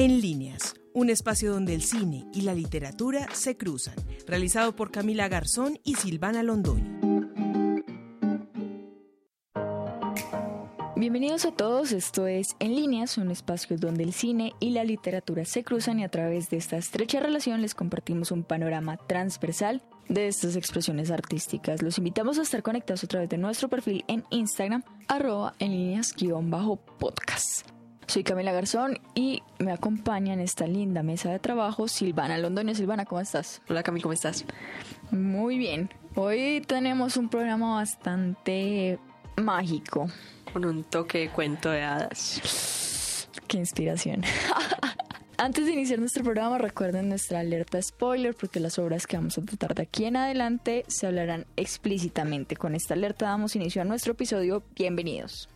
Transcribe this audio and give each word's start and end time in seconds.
En 0.00 0.22
líneas, 0.22 0.74
un 0.94 1.10
espacio 1.10 1.52
donde 1.52 1.74
el 1.74 1.82
cine 1.82 2.26
y 2.32 2.40
la 2.40 2.54
literatura 2.54 3.28
se 3.34 3.58
cruzan, 3.58 3.96
realizado 4.26 4.74
por 4.74 4.90
Camila 4.90 5.28
Garzón 5.28 5.78
y 5.84 5.96
Silvana 5.96 6.42
Londoño. 6.42 6.98
Bienvenidos 10.96 11.44
a 11.44 11.52
todos, 11.52 11.92
esto 11.92 12.26
es 12.26 12.56
En 12.60 12.74
líneas, 12.76 13.18
un 13.18 13.30
espacio 13.30 13.76
donde 13.76 14.04
el 14.04 14.14
cine 14.14 14.54
y 14.58 14.70
la 14.70 14.84
literatura 14.84 15.44
se 15.44 15.64
cruzan 15.64 16.00
y 16.00 16.04
a 16.04 16.08
través 16.08 16.48
de 16.48 16.56
esta 16.56 16.78
estrecha 16.78 17.20
relación 17.20 17.60
les 17.60 17.74
compartimos 17.74 18.30
un 18.30 18.42
panorama 18.42 18.96
transversal 19.06 19.82
de 20.08 20.28
estas 20.28 20.56
expresiones 20.56 21.10
artísticas. 21.10 21.82
Los 21.82 21.98
invitamos 21.98 22.38
a 22.38 22.42
estar 22.42 22.62
conectados 22.62 23.04
a 23.04 23.06
través 23.06 23.28
de 23.28 23.36
nuestro 23.36 23.68
perfil 23.68 24.02
en 24.08 24.24
Instagram, 24.30 24.82
arroba 25.08 25.52
en 25.58 25.72
líneas-podcast. 25.72 27.69
Soy 28.10 28.24
Camila 28.24 28.50
Garzón 28.50 28.98
y 29.14 29.44
me 29.60 29.70
acompaña 29.70 30.34
en 30.34 30.40
esta 30.40 30.66
linda 30.66 31.04
mesa 31.04 31.30
de 31.30 31.38
trabajo 31.38 31.86
Silvana 31.86 32.38
Londoño. 32.38 32.74
Silvana, 32.74 33.04
¿cómo 33.04 33.20
estás? 33.20 33.62
Hola 33.68 33.84
Cami, 33.84 34.00
¿cómo 34.00 34.12
estás? 34.12 34.44
Muy 35.12 35.58
bien. 35.58 35.90
Hoy 36.16 36.60
tenemos 36.66 37.16
un 37.16 37.28
programa 37.28 37.76
bastante 37.76 38.98
mágico. 39.36 40.08
Con 40.52 40.64
un 40.64 40.82
toque 40.82 41.18
de 41.18 41.28
cuento 41.28 41.70
de 41.70 41.82
hadas. 41.82 43.28
Qué 43.46 43.58
inspiración. 43.58 44.24
Antes 45.38 45.66
de 45.66 45.72
iniciar 45.72 46.00
nuestro 46.00 46.24
programa, 46.24 46.58
recuerden 46.58 47.08
nuestra 47.08 47.38
alerta 47.38 47.80
spoiler, 47.80 48.34
porque 48.34 48.58
las 48.58 48.76
obras 48.80 49.06
que 49.06 49.18
vamos 49.18 49.38
a 49.38 49.42
tratar 49.42 49.76
de 49.76 49.82
aquí 49.82 50.06
en 50.06 50.16
adelante 50.16 50.84
se 50.88 51.06
hablarán 51.06 51.46
explícitamente. 51.54 52.56
Con 52.56 52.74
esta 52.74 52.94
alerta 52.94 53.26
damos 53.26 53.54
inicio 53.54 53.82
a 53.82 53.84
nuestro 53.84 54.14
episodio. 54.14 54.64
Bienvenidos. 54.74 55.48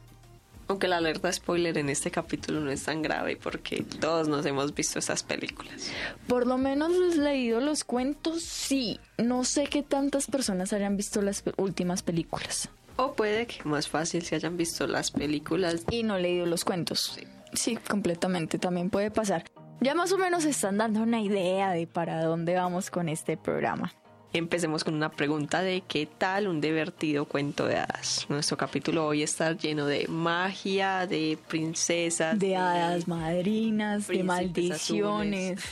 Aunque 0.68 0.88
la 0.88 0.96
alerta 0.96 1.32
spoiler 1.32 1.76
en 1.76 1.90
este 1.90 2.10
capítulo 2.10 2.60
no 2.60 2.70
es 2.70 2.84
tan 2.84 3.02
grave 3.02 3.36
porque 3.36 3.84
todos 4.00 4.28
nos 4.28 4.46
hemos 4.46 4.74
visto 4.74 4.98
esas 4.98 5.22
películas. 5.22 5.90
Por 6.26 6.46
lo 6.46 6.56
menos 6.56 6.90
has 7.08 7.16
leído 7.16 7.60
los 7.60 7.84
cuentos, 7.84 8.42
sí. 8.42 8.98
No 9.18 9.44
sé 9.44 9.64
qué 9.64 9.82
tantas 9.82 10.26
personas 10.26 10.72
hayan 10.72 10.96
visto 10.96 11.20
las 11.20 11.44
últimas 11.56 12.02
películas. 12.02 12.70
O 12.96 13.12
puede 13.14 13.46
que 13.46 13.62
más 13.64 13.88
fácil 13.88 14.22
se 14.22 14.36
hayan 14.36 14.56
visto 14.56 14.86
las 14.86 15.10
películas 15.10 15.84
y 15.90 16.02
no 16.02 16.18
leído 16.18 16.46
los 16.46 16.64
cuentos. 16.64 17.14
Sí. 17.16 17.26
sí, 17.52 17.76
completamente, 17.76 18.58
también 18.58 18.88
puede 18.88 19.10
pasar. 19.10 19.44
Ya 19.80 19.94
más 19.94 20.12
o 20.12 20.18
menos 20.18 20.44
están 20.44 20.78
dando 20.78 21.02
una 21.02 21.20
idea 21.20 21.70
de 21.72 21.86
para 21.86 22.24
dónde 22.24 22.54
vamos 22.54 22.90
con 22.90 23.08
este 23.08 23.36
programa. 23.36 23.92
Empecemos 24.34 24.82
con 24.82 24.94
una 24.94 25.12
pregunta 25.12 25.62
de 25.62 25.82
qué 25.86 26.06
tal 26.06 26.48
un 26.48 26.60
divertido 26.60 27.24
cuento 27.24 27.66
de 27.66 27.76
hadas. 27.76 28.26
Nuestro 28.28 28.56
capítulo 28.56 29.06
hoy 29.06 29.22
está 29.22 29.52
lleno 29.52 29.86
de 29.86 30.08
magia, 30.08 31.06
de 31.06 31.38
princesas, 31.46 32.36
de, 32.36 32.56
hadas 32.56 33.06
madrinas, 33.06 34.08
de 34.08 34.24
maldiciones. 34.24 35.62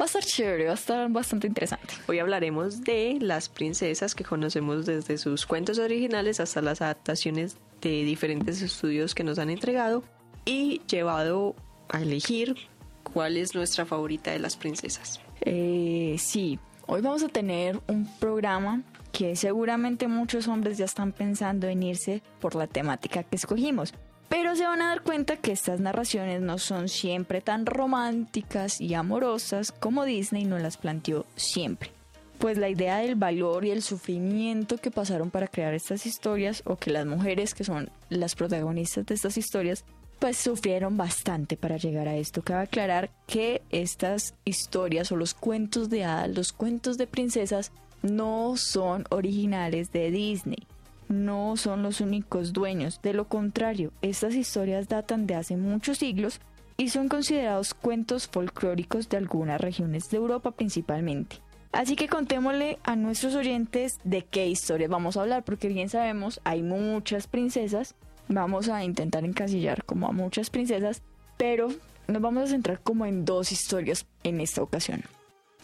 Va 0.00 0.04
a 0.04 0.06
estar 0.06 0.22
chévere, 0.22 0.66
va 0.66 0.70
a 0.70 0.74
estar 0.74 1.10
bastante 1.10 1.48
interesante. 1.48 1.94
Hoy 2.06 2.20
hablaremos 2.20 2.84
de 2.84 3.18
las 3.20 3.48
princesas 3.48 4.14
que 4.14 4.22
conocemos 4.22 4.86
desde 4.86 5.18
sus 5.18 5.44
cuentos 5.44 5.80
originales 5.80 6.38
hasta 6.38 6.62
las 6.62 6.80
adaptaciones 6.82 7.56
de 7.80 8.04
diferentes 8.04 8.62
estudios 8.62 9.16
que 9.16 9.24
nos 9.24 9.40
han 9.40 9.50
entregado 9.50 10.04
y 10.44 10.80
llevado 10.88 11.56
a 11.88 12.00
elegir 12.00 12.54
cuál 13.02 13.36
es 13.36 13.56
nuestra 13.56 13.84
favorita 13.84 14.30
de 14.30 14.38
las 14.38 14.56
princesas. 14.56 15.20
Eh, 15.40 16.14
sí, 16.20 16.60
Hoy 16.92 17.02
vamos 17.02 17.22
a 17.22 17.28
tener 17.28 17.78
un 17.86 18.04
programa 18.18 18.82
que 19.12 19.36
seguramente 19.36 20.08
muchos 20.08 20.48
hombres 20.48 20.76
ya 20.76 20.86
están 20.86 21.12
pensando 21.12 21.68
en 21.68 21.84
irse 21.84 22.20
por 22.40 22.56
la 22.56 22.66
temática 22.66 23.22
que 23.22 23.36
escogimos. 23.36 23.94
Pero 24.28 24.56
se 24.56 24.64
van 24.64 24.82
a 24.82 24.88
dar 24.88 25.02
cuenta 25.02 25.36
que 25.36 25.52
estas 25.52 25.78
narraciones 25.78 26.40
no 26.40 26.58
son 26.58 26.88
siempre 26.88 27.42
tan 27.42 27.64
románticas 27.64 28.80
y 28.80 28.94
amorosas 28.94 29.70
como 29.70 30.04
Disney 30.04 30.44
nos 30.46 30.62
las 30.62 30.78
planteó 30.78 31.26
siempre. 31.36 31.92
Pues 32.40 32.58
la 32.58 32.68
idea 32.68 32.98
del 32.98 33.14
valor 33.14 33.64
y 33.64 33.70
el 33.70 33.82
sufrimiento 33.82 34.76
que 34.76 34.90
pasaron 34.90 35.30
para 35.30 35.46
crear 35.46 35.74
estas 35.74 36.06
historias 36.06 36.64
o 36.66 36.74
que 36.74 36.90
las 36.90 37.06
mujeres 37.06 37.54
que 37.54 37.62
son 37.62 37.88
las 38.08 38.34
protagonistas 38.34 39.06
de 39.06 39.14
estas 39.14 39.36
historias 39.36 39.84
pues 40.20 40.36
sufrieron 40.36 40.98
bastante 40.98 41.56
para 41.56 41.78
llegar 41.78 42.06
a 42.06 42.16
esto. 42.16 42.42
Cabe 42.42 42.64
aclarar 42.64 43.10
que 43.26 43.62
estas 43.70 44.34
historias 44.44 45.10
o 45.10 45.16
los 45.16 45.34
cuentos 45.34 45.88
de 45.88 46.04
hadas, 46.04 46.30
los 46.36 46.52
cuentos 46.52 46.98
de 46.98 47.06
princesas, 47.06 47.72
no 48.02 48.56
son 48.56 49.06
originales 49.10 49.92
de 49.92 50.10
Disney. 50.10 50.66
No 51.08 51.56
son 51.56 51.82
los 51.82 52.00
únicos 52.00 52.52
dueños. 52.52 53.00
De 53.02 53.14
lo 53.14 53.26
contrario, 53.28 53.92
estas 54.02 54.34
historias 54.34 54.88
datan 54.88 55.26
de 55.26 55.34
hace 55.34 55.56
muchos 55.56 55.98
siglos 55.98 56.40
y 56.76 56.90
son 56.90 57.08
considerados 57.08 57.74
cuentos 57.74 58.28
folclóricos 58.28 59.08
de 59.08 59.16
algunas 59.16 59.60
regiones 59.60 60.10
de 60.10 60.18
Europa 60.18 60.50
principalmente. 60.50 61.36
Así 61.72 61.96
que 61.96 62.08
contémosle 62.08 62.78
a 62.84 62.94
nuestros 62.94 63.34
oyentes 63.34 63.98
de 64.04 64.22
qué 64.22 64.48
historias 64.48 64.90
vamos 64.90 65.16
a 65.16 65.22
hablar, 65.22 65.44
porque 65.44 65.68
bien 65.68 65.88
sabemos, 65.88 66.40
hay 66.44 66.62
muchas 66.62 67.26
princesas 67.26 67.94
vamos 68.34 68.68
a 68.68 68.84
intentar 68.84 69.24
encasillar 69.24 69.84
como 69.84 70.06
a 70.08 70.12
muchas 70.12 70.50
princesas, 70.50 71.02
pero 71.36 71.68
nos 72.06 72.22
vamos 72.22 72.44
a 72.44 72.46
centrar 72.46 72.80
como 72.80 73.06
en 73.06 73.24
dos 73.24 73.52
historias 73.52 74.06
en 74.22 74.40
esta 74.40 74.62
ocasión. 74.62 75.02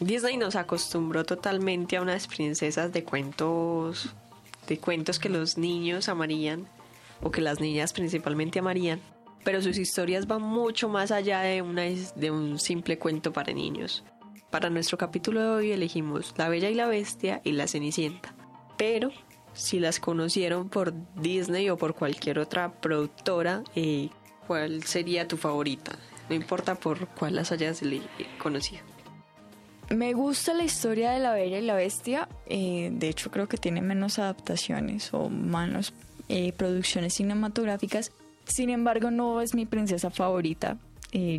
Disney 0.00 0.36
nos 0.36 0.56
acostumbró 0.56 1.24
totalmente 1.24 1.96
a 1.96 2.02
unas 2.02 2.26
princesas 2.26 2.92
de 2.92 3.04
cuentos, 3.04 4.14
de 4.68 4.78
cuentos 4.78 5.18
que 5.18 5.28
los 5.28 5.56
niños 5.56 6.08
amarían, 6.08 6.66
o 7.22 7.30
que 7.30 7.40
las 7.40 7.60
niñas 7.60 7.92
principalmente 7.92 8.58
amarían, 8.58 9.00
pero 9.42 9.62
sus 9.62 9.78
historias 9.78 10.26
van 10.26 10.42
mucho 10.42 10.88
más 10.88 11.10
allá 11.12 11.40
de, 11.40 11.62
una, 11.62 11.82
de 11.82 12.30
un 12.30 12.58
simple 12.58 12.98
cuento 12.98 13.32
para 13.32 13.52
niños. 13.52 14.04
Para 14.50 14.70
nuestro 14.70 14.98
capítulo 14.98 15.40
de 15.40 15.48
hoy 15.48 15.72
elegimos 15.72 16.34
La 16.36 16.48
Bella 16.48 16.68
y 16.68 16.74
la 16.74 16.86
Bestia 16.86 17.40
y 17.44 17.52
La 17.52 17.66
Cenicienta, 17.66 18.34
pero 18.76 19.10
si 19.56 19.80
las 19.80 19.98
conocieron 19.98 20.68
por 20.68 20.92
Disney 21.16 21.70
o 21.70 21.76
por 21.76 21.94
cualquier 21.94 22.38
otra 22.38 22.72
productora, 22.72 23.64
eh, 23.74 24.10
¿cuál 24.46 24.84
sería 24.84 25.26
tu 25.26 25.36
favorita? 25.36 25.92
No 26.28 26.34
importa 26.34 26.74
por 26.74 27.08
cuál 27.08 27.36
las 27.36 27.52
hayas 27.52 27.80
conocido. 28.38 28.82
Me 29.88 30.12
gusta 30.12 30.52
la 30.52 30.64
historia 30.64 31.12
de 31.12 31.20
la 31.20 31.32
Bella 31.32 31.58
y 31.58 31.62
la 31.62 31.74
Bestia. 31.74 32.28
Eh, 32.46 32.90
de 32.92 33.08
hecho, 33.08 33.30
creo 33.30 33.48
que 33.48 33.56
tiene 33.56 33.80
menos 33.80 34.18
adaptaciones 34.18 35.14
o 35.14 35.30
menos 35.30 35.94
eh, 36.28 36.52
producciones 36.52 37.14
cinematográficas. 37.14 38.12
Sin 38.44 38.68
embargo, 38.70 39.10
no 39.10 39.40
es 39.40 39.54
mi 39.54 39.64
princesa 39.64 40.10
favorita. 40.10 40.76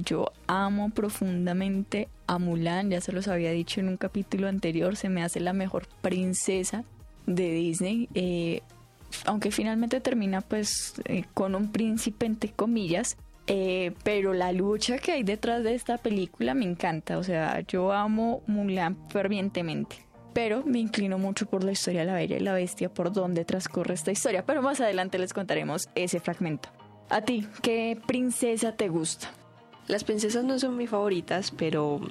yo 0.05 0.31
amo 0.47 0.89
profundamente 0.89 2.07
a 2.25 2.39
Mulan, 2.39 2.89
ya 2.89 3.01
se 3.01 3.11
los 3.11 3.27
había 3.27 3.51
dicho 3.51 3.79
en 3.79 3.89
un 3.89 3.97
capítulo 3.97 4.47
anterior, 4.47 4.95
se 4.95 5.07
me 5.07 5.23
hace 5.23 5.39
la 5.39 5.53
mejor 5.53 5.87
princesa 6.01 6.83
de 7.27 7.51
Disney, 7.51 8.09
eh, 8.15 8.61
aunque 9.25 9.51
finalmente 9.51 10.01
termina 10.01 10.41
pues 10.41 10.95
eh, 11.05 11.25
con 11.33 11.53
un 11.53 11.71
príncipe 11.71 12.25
entre 12.25 12.51
comillas, 12.51 13.17
eh, 13.45 13.93
pero 14.03 14.33
la 14.33 14.51
lucha 14.51 14.97
que 14.97 15.11
hay 15.11 15.23
detrás 15.23 15.63
de 15.63 15.75
esta 15.75 15.97
película 15.97 16.53
me 16.53 16.65
encanta, 16.65 17.17
o 17.17 17.23
sea, 17.23 17.61
yo 17.61 17.91
amo 17.91 18.41
Mulan 18.47 18.97
fervientemente. 19.09 19.97
Pero 20.33 20.63
me 20.65 20.77
inclino 20.79 21.17
mucho 21.17 21.47
por 21.47 21.63
la 21.63 21.71
historia 21.71 22.01
de 22.01 22.07
la 22.07 22.13
Bella 22.13 22.37
y 22.37 22.41
la 22.41 22.53
Bestia, 22.53 22.93
por 22.93 23.11
donde 23.11 23.43
transcurre 23.43 23.95
esta 23.95 24.11
historia. 24.11 24.45
Pero 24.45 24.61
más 24.61 24.79
adelante 24.79 25.17
les 25.17 25.33
contaremos 25.33 25.89
ese 25.95 26.19
fragmento. 26.19 26.69
A 27.09 27.21
ti, 27.21 27.47
¿qué 27.63 27.99
princesa 28.05 28.73
te 28.73 28.87
gusta? 28.87 29.31
Las 29.87 30.03
princesas 30.03 30.43
no 30.43 30.59
son 30.59 30.77
mis 30.77 30.91
favoritas, 30.91 31.49
pero 31.49 32.01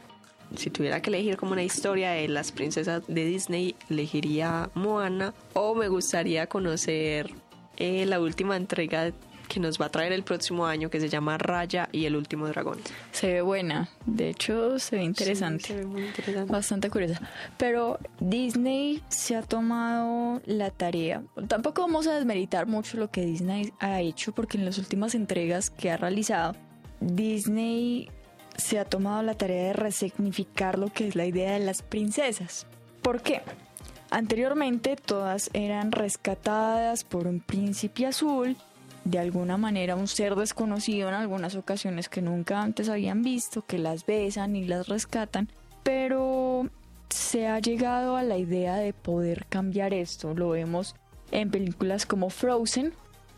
si 0.54 0.70
tuviera 0.70 1.00
que 1.02 1.10
elegir 1.10 1.36
como 1.36 1.52
una 1.52 1.62
historia 1.62 2.10
de 2.10 2.28
las 2.28 2.52
princesas 2.52 3.02
de 3.06 3.24
Disney, 3.24 3.74
elegiría 3.90 4.70
Moana 4.74 5.34
o 5.54 5.74
me 5.74 5.88
gustaría 5.88 6.46
conocer 6.46 7.30
eh, 7.76 8.06
la 8.06 8.20
última 8.20 8.56
entrega 8.56 9.12
que 9.46 9.60
nos 9.60 9.80
va 9.80 9.86
a 9.86 9.88
traer 9.88 10.12
el 10.12 10.22
próximo 10.22 10.66
año 10.66 10.90
que 10.90 11.00
se 11.00 11.08
llama 11.08 11.38
Raya 11.38 11.88
y 11.92 12.04
el 12.04 12.16
último 12.16 12.46
dragón. 12.48 12.78
Se 13.12 13.32
ve 13.32 13.40
buena, 13.42 13.88
de 14.04 14.30
hecho 14.30 14.78
se 14.78 14.96
ve 14.96 15.04
interesante. 15.04 15.64
se 15.64 15.76
ve 15.76 15.86
muy 15.86 16.02
interesante. 16.02 16.52
Bastante 16.52 16.90
curiosa. 16.90 17.20
Pero 17.56 17.98
Disney 18.20 19.02
se 19.08 19.36
ha 19.36 19.42
tomado 19.42 20.42
la 20.46 20.70
tarea. 20.70 21.22
Tampoco 21.48 21.82
vamos 21.82 22.06
a 22.06 22.14
desmeritar 22.14 22.66
mucho 22.66 22.98
lo 22.98 23.10
que 23.10 23.24
Disney 23.24 23.72
ha 23.78 24.00
hecho 24.00 24.32
porque 24.32 24.58
en 24.58 24.64
las 24.64 24.78
últimas 24.78 25.14
entregas 25.14 25.70
que 25.70 25.90
ha 25.90 25.96
realizado 25.96 26.54
Disney 27.00 28.10
se 28.58 28.78
ha 28.78 28.84
tomado 28.84 29.22
la 29.22 29.34
tarea 29.34 29.68
de 29.68 29.72
resignificar 29.72 30.78
lo 30.78 30.88
que 30.88 31.08
es 31.08 31.16
la 31.16 31.26
idea 31.26 31.52
de 31.52 31.60
las 31.60 31.82
princesas. 31.82 32.66
¿Por 33.02 33.22
qué? 33.22 33.42
Anteriormente 34.10 34.96
todas 34.96 35.50
eran 35.52 35.92
rescatadas 35.92 37.04
por 37.04 37.26
un 37.26 37.40
príncipe 37.40 38.06
azul, 38.06 38.56
de 39.04 39.18
alguna 39.18 39.56
manera 39.56 39.96
un 39.96 40.08
ser 40.08 40.34
desconocido 40.34 41.08
en 41.08 41.14
algunas 41.14 41.54
ocasiones 41.54 42.08
que 42.08 42.22
nunca 42.22 42.62
antes 42.62 42.88
habían 42.88 43.22
visto, 43.22 43.62
que 43.62 43.78
las 43.78 44.06
besan 44.06 44.56
y 44.56 44.64
las 44.64 44.88
rescatan, 44.88 45.48
pero 45.82 46.68
se 47.08 47.46
ha 47.46 47.58
llegado 47.60 48.16
a 48.16 48.22
la 48.22 48.38
idea 48.38 48.76
de 48.76 48.92
poder 48.92 49.46
cambiar 49.48 49.92
esto. 49.94 50.34
Lo 50.34 50.50
vemos 50.50 50.94
en 51.30 51.50
películas 51.50 52.06
como 52.06 52.30
Frozen, 52.30 52.92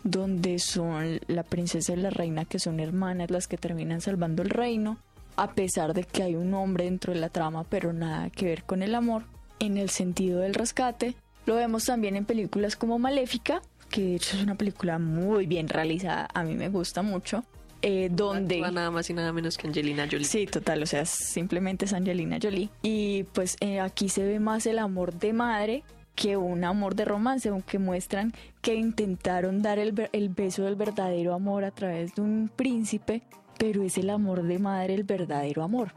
donde 0.05 0.59
son 0.59 1.21
la 1.27 1.43
princesa 1.43 1.93
y 1.93 1.97
la 1.97 2.11
reina 2.11 2.45
que 2.45 2.59
son 2.59 2.81
hermanas 2.81 3.31
las 3.31 3.49
que 3.49 3.59
terminan 3.59 4.01
salvando 4.01 4.43
el 4.43 4.51
reino 4.51 4.99
a 5.39 5.55
pesar 5.55 5.95
de 5.95 6.05
que 6.05 6.23
hay 6.23 6.35
un 6.35 6.53
hombre 6.53 6.85
dentro 6.85 7.13
de 7.13 7.21
la 7.21 7.29
trama, 7.29 7.65
pero 7.65 7.93
nada 7.93 8.29
que 8.31 8.47
ver 8.47 8.65
con 8.65 8.83
el 8.83 8.95
amor, 8.95 9.25
en 9.61 9.77
el 9.79 9.89
sentido 9.89 10.41
del 10.41 10.55
rescate. 10.55 11.15
Lo 11.47 11.55
vemos 11.55 11.85
también 11.85 12.17
en 12.17 12.25
películas 12.25 12.77
como 12.77 12.99
Maléfica, 12.99 13.63
que 13.89 14.03
de 14.03 14.15
hecho 14.17 14.37
es 14.37 14.43
una 14.43 14.57
película 14.57 14.99
muy 14.99 15.47
bien 15.47 15.69
realizada, 15.69 16.29
a 16.35 16.43
mí 16.43 16.55
me 16.55 16.69
gusta 16.69 17.03
mucho. 17.03 17.45
Eh, 17.81 18.09
donde 18.11 18.61
nada 18.61 18.91
más 18.91 19.09
y 19.09 19.15
nada 19.15 19.33
menos 19.33 19.57
que 19.57 19.69
Angelina 19.69 20.09
Jolie. 20.11 20.25
Sí, 20.25 20.47
total, 20.47 20.83
o 20.83 20.87
sea, 20.87 21.05
simplemente 21.05 21.85
es 21.85 21.93
Angelina 21.93 22.39
Jolie. 22.43 22.71
Y 22.83 23.23
pues 23.33 23.57
eh, 23.61 23.79
aquí 23.79 24.09
se 24.09 24.25
ve 24.25 24.41
más 24.41 24.67
el 24.67 24.81
amor 24.81 25.15
de 25.15 25.33
madre 25.33 25.85
que 26.17 26.37
un 26.37 26.65
amor 26.65 26.97
de 26.97 27.05
romance, 27.05 27.49
aunque 27.49 27.79
muestran 27.79 28.33
que 28.61 28.75
intentaron 28.75 29.63
dar 29.63 29.79
el, 29.79 30.09
el 30.13 30.29
beso 30.31 30.65
del 30.65 30.75
verdadero 30.75 31.33
amor 31.33 31.63
a 31.65 31.71
través 31.71 32.17
de 32.17 32.23
un 32.23 32.51
príncipe, 32.55 33.23
pero 33.59 33.83
es 33.83 33.99
el 33.99 34.11
amor 34.11 34.43
de 34.45 34.59
madre 34.59 34.95
el 34.95 35.05
verdadero 35.05 35.63
amor. 35.63 35.95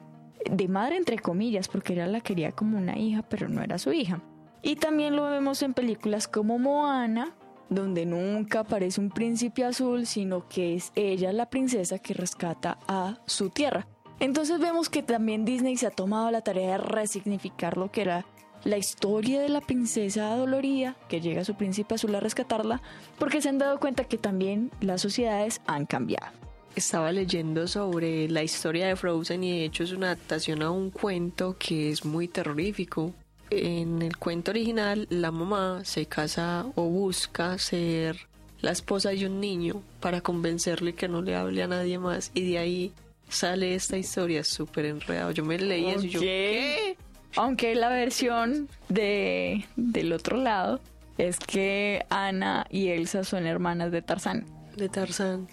De 0.50 0.68
madre 0.68 0.98
entre 0.98 1.20
comillas, 1.20 1.68
porque 1.68 1.94
ella 1.94 2.08
la 2.08 2.22
quería 2.22 2.52
como 2.52 2.78
una 2.78 2.98
hija, 2.98 3.22
pero 3.22 3.48
no 3.48 3.62
era 3.62 3.78
su 3.78 3.94
hija. 3.94 4.22
Y 4.64 4.76
también 4.76 5.16
lo 5.16 5.30
vemos 5.30 5.62
en 5.62 5.74
películas 5.74 6.28
como 6.28 6.60
Moana, 6.60 7.36
donde 7.70 8.06
nunca 8.06 8.62
aparece 8.62 9.00
un 9.00 9.10
príncipe 9.10 9.64
azul, 9.64 10.06
sino 10.06 10.48
que 10.48 10.76
es 10.76 10.92
ella 10.96 11.32
la 11.32 11.50
princesa 11.50 12.00
que 12.00 12.14
rescata 12.14 12.78
a 12.88 13.20
su 13.26 13.50
tierra. 13.50 13.88
Entonces 14.20 14.60
vemos 14.60 14.90
que 14.90 15.02
también 15.02 15.46
Disney 15.46 15.78
se 15.78 15.88
ha 15.88 15.92
tomado 15.92 16.30
la 16.30 16.42
tarea 16.42 16.74
de 16.74 16.78
resignificar 16.78 17.78
lo 17.78 17.92
que 17.92 18.02
era 18.02 18.26
la 18.64 18.78
historia 18.78 19.42
de 19.42 19.50
la 19.50 19.62
princesa 19.62 20.36
dolorida 20.36 20.96
que 21.08 21.22
llega 21.22 21.42
a 21.42 21.46
su 21.46 21.56
príncipe 21.56 21.96
azul 21.96 22.14
a 22.14 22.20
rescatarla, 22.20 22.82
porque 23.18 23.42
se 23.42 23.50
han 23.50 23.58
dado 23.58 23.80
cuenta 23.80 24.04
que 24.04 24.18
también 24.18 24.70
las 24.80 25.02
sociedades 25.02 25.62
han 25.66 25.86
cambiado. 25.86 26.41
Estaba 26.76 27.12
leyendo 27.12 27.68
sobre 27.68 28.30
la 28.30 28.44
historia 28.44 28.88
de 28.88 28.96
Frozen 28.96 29.44
y 29.44 29.52
de 29.52 29.66
hecho 29.66 29.84
es 29.84 29.92
una 29.92 30.08
adaptación 30.08 30.62
a 30.62 30.72
un 30.72 30.90
cuento 30.90 31.58
que 31.58 31.90
es 31.90 32.06
muy 32.06 32.28
terrorífico 32.28 33.14
en 33.52 34.02
el 34.02 34.18
cuento 34.18 34.52
original 34.52 35.08
la 35.10 35.30
mamá 35.30 35.82
se 35.84 36.06
casa 36.06 36.66
o 36.76 36.84
busca 36.84 37.58
ser 37.58 38.28
la 38.62 38.72
esposa 38.72 39.10
de 39.10 39.26
un 39.26 39.42
niño 39.42 39.84
para 40.00 40.22
convencerle 40.22 40.94
que 40.94 41.08
no 41.08 41.22
le 41.22 41.36
hable 41.36 41.62
a 41.62 41.68
nadie 41.68 42.00
más 42.00 42.32
y 42.34 42.50
de 42.50 42.58
ahí 42.58 42.94
sale 43.28 43.76
esta 43.76 43.98
historia 43.98 44.44
súper 44.44 44.86
enredado. 44.86 45.32
Yo 45.32 45.44
me 45.44 45.60
leí 45.60 45.88
eso 45.88 46.06
y 46.06 46.10
yo 46.10 46.20
¿qué? 46.22 46.98
Aunque 47.36 47.76
la 47.76 47.90
versión 47.90 48.70
de 48.88 49.66
del 49.76 50.14
otro 50.14 50.38
lado 50.38 50.80
es 51.18 51.38
que 51.38 52.06
Ana 52.10 52.66
y 52.70 52.90
Elsa 52.90 53.24
son 53.24 53.46
hermanas 53.46 53.92
de 53.92 54.02
Tarzán. 54.02 54.46
De 54.78 54.88
Tarzán, 54.88 55.48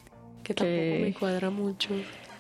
que 0.49 0.55
tampoco 0.55 1.05
me 1.05 1.15
cuadra 1.15 1.51
mucho. 1.51 1.91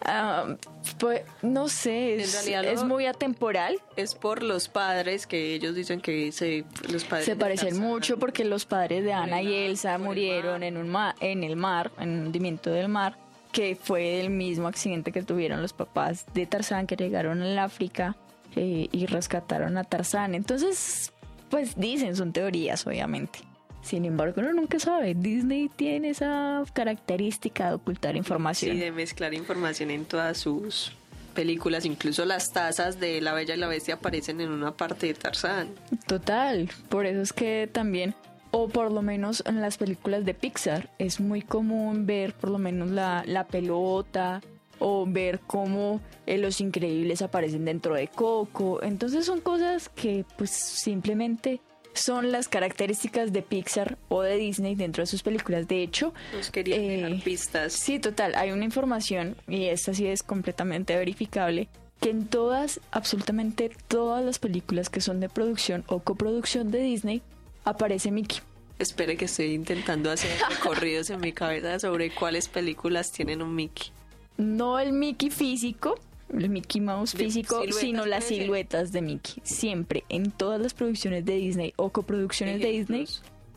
Ah, 0.04 0.56
pues 0.98 1.22
no 1.42 1.68
sé, 1.68 2.16
es, 2.16 2.84
muy 2.84 3.06
atemporal. 3.06 3.80
Es 3.96 4.14
por 4.14 4.42
los 4.42 4.68
padres 4.68 5.26
que 5.26 5.54
ellos 5.54 5.74
dicen 5.74 6.00
que 6.00 6.32
se 6.32 6.64
los 6.90 7.04
padres 7.04 7.26
se 7.26 7.36
parecen 7.36 7.78
mucho 7.78 8.18
porque 8.18 8.44
los 8.44 8.64
padres 8.64 9.04
de 9.04 9.12
Ana 9.12 9.42
y 9.42 9.52
Elsa 9.52 9.98
murieron 9.98 10.62
en 10.62 10.76
un 10.76 10.88
mar, 10.88 11.14
en 11.20 11.42
el 11.42 11.56
mar, 11.56 11.90
en 11.98 12.10
un 12.10 12.26
hundimiento 12.26 12.70
del 12.70 12.88
mar, 12.88 13.18
que 13.52 13.76
fue 13.76 14.20
el 14.20 14.30
mismo 14.30 14.68
accidente 14.68 15.12
que 15.12 15.22
tuvieron 15.22 15.60
los 15.62 15.72
papás 15.72 16.26
de 16.32 16.46
Tarzán 16.46 16.86
que 16.86 16.96
llegaron 16.96 17.42
al 17.42 17.58
África 17.58 18.16
eh, 18.56 18.88
y 18.90 19.06
rescataron 19.06 19.76
a 19.78 19.84
Tarzán. 19.84 20.34
Entonces, 20.34 21.12
pues 21.50 21.76
dicen, 21.76 22.14
son 22.14 22.32
teorías, 22.32 22.86
obviamente. 22.86 23.40
Sin 23.88 24.04
embargo, 24.04 24.42
uno 24.42 24.52
nunca 24.52 24.78
sabe. 24.78 25.14
Disney 25.14 25.70
tiene 25.74 26.10
esa 26.10 26.62
característica 26.74 27.70
de 27.70 27.76
ocultar 27.76 28.16
información. 28.16 28.72
Sí, 28.72 28.78
de 28.78 28.92
mezclar 28.92 29.32
información 29.32 29.90
en 29.90 30.04
todas 30.04 30.36
sus 30.36 30.92
películas. 31.32 31.86
Incluso 31.86 32.26
las 32.26 32.52
tazas 32.52 33.00
de 33.00 33.22
La 33.22 33.32
Bella 33.32 33.54
y 33.54 33.56
la 33.56 33.66
Bestia 33.66 33.94
aparecen 33.94 34.42
en 34.42 34.50
una 34.50 34.76
parte 34.76 35.06
de 35.06 35.14
Tarzán. 35.14 35.70
Total. 36.06 36.68
Por 36.90 37.06
eso 37.06 37.22
es 37.22 37.32
que 37.32 37.66
también, 37.72 38.14
o 38.50 38.68
por 38.68 38.92
lo 38.92 39.00
menos 39.00 39.42
en 39.46 39.62
las 39.62 39.78
películas 39.78 40.26
de 40.26 40.34
Pixar, 40.34 40.90
es 40.98 41.18
muy 41.18 41.40
común 41.40 42.04
ver 42.04 42.34
por 42.34 42.50
lo 42.50 42.58
menos 42.58 42.90
la, 42.90 43.24
la 43.26 43.46
pelota 43.46 44.42
o 44.80 45.06
ver 45.06 45.40
cómo 45.46 46.02
eh, 46.26 46.36
los 46.36 46.60
increíbles 46.60 47.22
aparecen 47.22 47.64
dentro 47.64 47.94
de 47.94 48.08
Coco. 48.08 48.82
Entonces 48.82 49.24
son 49.24 49.40
cosas 49.40 49.88
que 49.88 50.26
pues 50.36 50.50
simplemente 50.50 51.62
son 51.98 52.32
las 52.32 52.48
características 52.48 53.32
de 53.32 53.42
Pixar 53.42 53.98
o 54.08 54.22
de 54.22 54.36
Disney 54.36 54.74
dentro 54.74 55.02
de 55.02 55.06
sus 55.06 55.22
películas. 55.22 55.68
De 55.68 55.82
hecho, 55.82 56.14
nos 56.34 56.50
querían 56.50 57.12
eh, 57.14 57.20
pistas. 57.24 57.72
Sí, 57.72 57.98
total. 57.98 58.34
Hay 58.36 58.50
una 58.50 58.64
información, 58.64 59.36
y 59.46 59.64
esta 59.66 59.94
sí 59.94 60.06
es 60.06 60.22
completamente 60.22 60.96
verificable, 60.96 61.68
que 62.00 62.10
en 62.10 62.26
todas, 62.26 62.80
absolutamente 62.90 63.70
todas 63.88 64.24
las 64.24 64.38
películas 64.38 64.88
que 64.88 65.00
son 65.00 65.20
de 65.20 65.28
producción 65.28 65.84
o 65.88 66.00
coproducción 66.00 66.70
de 66.70 66.80
Disney, 66.80 67.22
aparece 67.64 68.10
Mickey. 68.10 68.38
Espere 68.78 69.16
que 69.16 69.24
estoy 69.24 69.54
intentando 69.54 70.10
hacer 70.10 70.30
recorridos 70.48 71.10
en 71.10 71.20
mi 71.20 71.32
cabeza 71.32 71.78
sobre 71.80 72.10
cuáles 72.14 72.48
películas 72.48 73.10
tienen 73.10 73.42
un 73.42 73.54
Mickey. 73.54 73.90
No 74.36 74.78
el 74.78 74.92
Mickey 74.92 75.30
físico, 75.30 75.98
el 76.32 76.48
Mickey 76.48 76.80
Mouse 76.80 77.14
físico, 77.14 77.62
sino 77.72 78.06
las 78.06 78.24
siluetas 78.24 78.92
de 78.92 79.02
Mickey. 79.02 79.42
Siempre, 79.42 80.04
en 80.08 80.30
todas 80.30 80.60
las 80.60 80.74
producciones 80.74 81.24
de 81.24 81.34
Disney 81.36 81.72
o 81.76 81.90
coproducciones 81.90 82.60
de 82.60 82.68
Disney, 82.68 83.06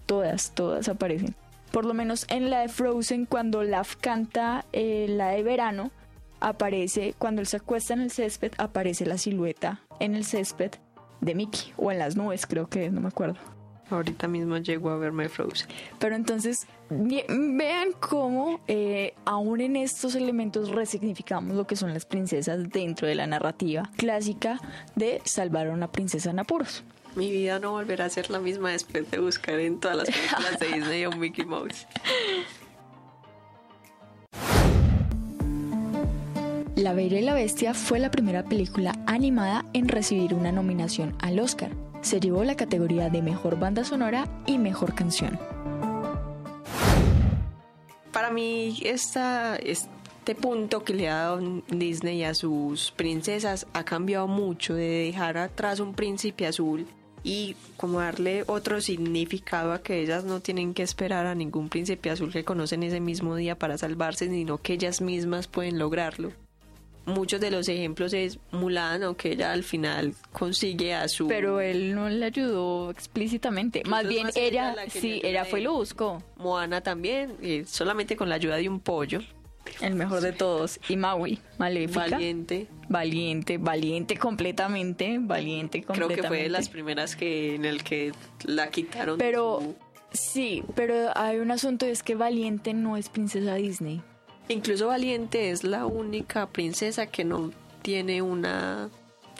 todas, 0.05 0.51
todas 0.53 0.87
aparecen. 0.89 1.35
Por 1.71 1.85
lo 1.85 1.93
menos 1.93 2.25
en 2.29 2.49
la 2.49 2.61
de 2.61 2.67
Frozen, 2.67 3.25
cuando 3.25 3.63
Laugh 3.63 3.95
canta 3.99 4.65
eh, 4.73 5.05
la 5.09 5.29
de 5.29 5.43
verano, 5.43 5.91
aparece, 6.41 7.15
cuando 7.17 7.41
él 7.41 7.47
se 7.47 7.57
acuesta 7.57 7.93
en 7.93 8.01
el 8.01 8.11
césped, 8.11 8.51
aparece 8.57 9.05
la 9.05 9.17
silueta 9.17 9.81
en 9.99 10.15
el 10.15 10.25
césped 10.25 10.71
de 11.21 11.35
Mickey, 11.35 11.71
o 11.77 11.91
en 11.91 11.99
las 11.99 12.15
nubes, 12.15 12.45
creo 12.45 12.67
que 12.67 12.89
no 12.89 12.99
me 12.99 13.07
acuerdo. 13.07 13.35
Ahorita 13.91 14.27
mismo 14.27 14.57
llego 14.57 14.89
a 14.89 14.97
verme 14.97 15.27
Frozen. 15.27 15.67
Pero 15.99 16.15
entonces, 16.15 16.65
vean 16.89 17.91
cómo 17.99 18.61
eh, 18.67 19.13
aún 19.25 19.61
en 19.61 19.75
estos 19.75 20.15
elementos 20.15 20.69
resignificamos 20.69 21.55
lo 21.55 21.67
que 21.67 21.75
son 21.75 21.93
las 21.93 22.05
princesas 22.05 22.69
dentro 22.69 23.07
de 23.07 23.15
la 23.15 23.27
narrativa 23.27 23.89
clásica 23.97 24.59
de 24.95 25.21
salvar 25.25 25.67
a 25.67 25.71
una 25.71 25.91
princesa 25.91 26.31
en 26.31 26.39
apuros. 26.39 26.83
Mi 27.15 27.29
vida 27.29 27.59
no 27.59 27.71
volverá 27.71 28.05
a 28.05 28.09
ser 28.09 28.29
la 28.29 28.39
misma 28.39 28.71
después 28.71 29.09
de 29.11 29.19
buscar 29.19 29.59
en 29.59 29.79
todas 29.79 29.97
las 29.97 30.09
películas 30.09 30.59
de 30.59 30.67
Disney 30.67 31.05
un 31.05 31.19
Mickey 31.19 31.45
Mouse. 31.45 31.85
La 36.77 36.93
Bella 36.93 37.19
y 37.19 37.21
la 37.21 37.33
Bestia 37.33 37.73
fue 37.73 37.99
la 37.99 38.09
primera 38.09 38.43
película 38.43 38.95
animada 39.05 39.65
en 39.73 39.89
recibir 39.89 40.33
una 40.33 40.53
nominación 40.53 41.15
al 41.19 41.39
Oscar 41.39 41.71
se 42.01 42.19
llevó 42.19 42.43
la 42.43 42.55
categoría 42.55 43.09
de 43.09 43.21
Mejor 43.21 43.59
Banda 43.59 43.83
Sonora 43.83 44.27
y 44.45 44.57
Mejor 44.57 44.95
Canción. 44.95 45.39
Para 48.11 48.31
mí, 48.31 48.77
este 48.83 50.35
punto 50.35 50.83
que 50.83 50.93
le 50.93 51.09
ha 51.09 51.15
dado 51.15 51.61
Disney 51.69 52.23
a 52.23 52.33
sus 52.33 52.91
princesas 52.91 53.67
ha 53.73 53.83
cambiado 53.83 54.27
mucho 54.27 54.73
de 54.73 55.05
dejar 55.05 55.37
atrás 55.37 55.79
un 55.79 55.93
príncipe 55.93 56.45
azul 56.45 56.87
y 57.23 57.55
como 57.77 57.99
darle 57.99 58.43
otro 58.47 58.81
significado 58.81 59.73
a 59.73 59.81
que 59.81 60.01
ellas 60.01 60.23
no 60.23 60.39
tienen 60.39 60.73
que 60.73 60.83
esperar 60.83 61.25
a 61.27 61.35
ningún 61.35 61.69
príncipe 61.69 62.09
azul 62.09 62.31
que 62.31 62.43
conocen 62.43 62.83
ese 62.83 62.99
mismo 62.99 63.35
día 63.35 63.57
para 63.57 63.77
salvarse, 63.77 64.27
sino 64.27 64.57
que 64.57 64.73
ellas 64.73 65.01
mismas 65.01 65.47
pueden 65.47 65.77
lograrlo 65.77 66.31
muchos 67.05 67.41
de 67.41 67.51
los 67.51 67.67
ejemplos 67.67 68.13
es 68.13 68.39
Mulan, 68.51 69.03
aunque 69.03 69.31
ella 69.33 69.51
al 69.51 69.63
final 69.63 70.13
consigue 70.31 70.93
a 70.93 71.07
su... 71.07 71.27
Pero 71.27 71.61
él 71.61 71.95
no 71.95 72.09
le 72.09 72.25
ayudó 72.25 72.91
explícitamente. 72.91 73.83
Más 73.85 74.07
bien 74.07 74.29
ella, 74.35 74.75
sí, 74.89 75.21
ella 75.23 75.45
fue 75.45 75.61
y 75.61 75.63
lo 75.63 75.73
buscó. 75.73 76.23
Moana 76.37 76.81
también, 76.81 77.35
eh, 77.41 77.63
solamente 77.67 78.15
con 78.15 78.29
la 78.29 78.35
ayuda 78.35 78.57
de 78.57 78.69
un 78.69 78.79
pollo. 78.79 79.21
El 79.79 79.95
mejor 79.95 80.21
de 80.21 80.31
todos. 80.31 80.79
Y 80.89 80.97
Maui, 80.97 81.39
maléfica. 81.57 82.09
Valiente. 82.09 82.67
Valiente, 82.89 83.57
valiente 83.57 84.17
completamente, 84.17 85.17
valiente 85.19 85.83
completamente. 85.83 86.21
Creo 86.21 86.23
que 86.23 86.27
fue 86.27 86.43
de 86.43 86.49
las 86.49 86.69
primeras 86.69 87.15
que 87.15 87.55
en 87.55 87.65
el 87.65 87.83
que 87.83 88.11
la 88.43 88.69
quitaron. 88.69 89.17
Pero, 89.17 89.75
sí, 90.11 90.63
pero 90.75 91.11
hay 91.15 91.37
un 91.37 91.51
asunto, 91.51 91.85
es 91.85 92.03
que 92.03 92.15
Valiente 92.15 92.73
no 92.73 92.97
es 92.97 93.09
princesa 93.09 93.55
Disney. 93.55 94.01
Incluso 94.51 94.87
Valiente 94.87 95.51
es 95.51 95.63
la 95.63 95.85
única 95.85 96.47
princesa 96.47 97.07
que 97.07 97.23
no 97.23 97.51
tiene 97.81 98.21
una 98.21 98.89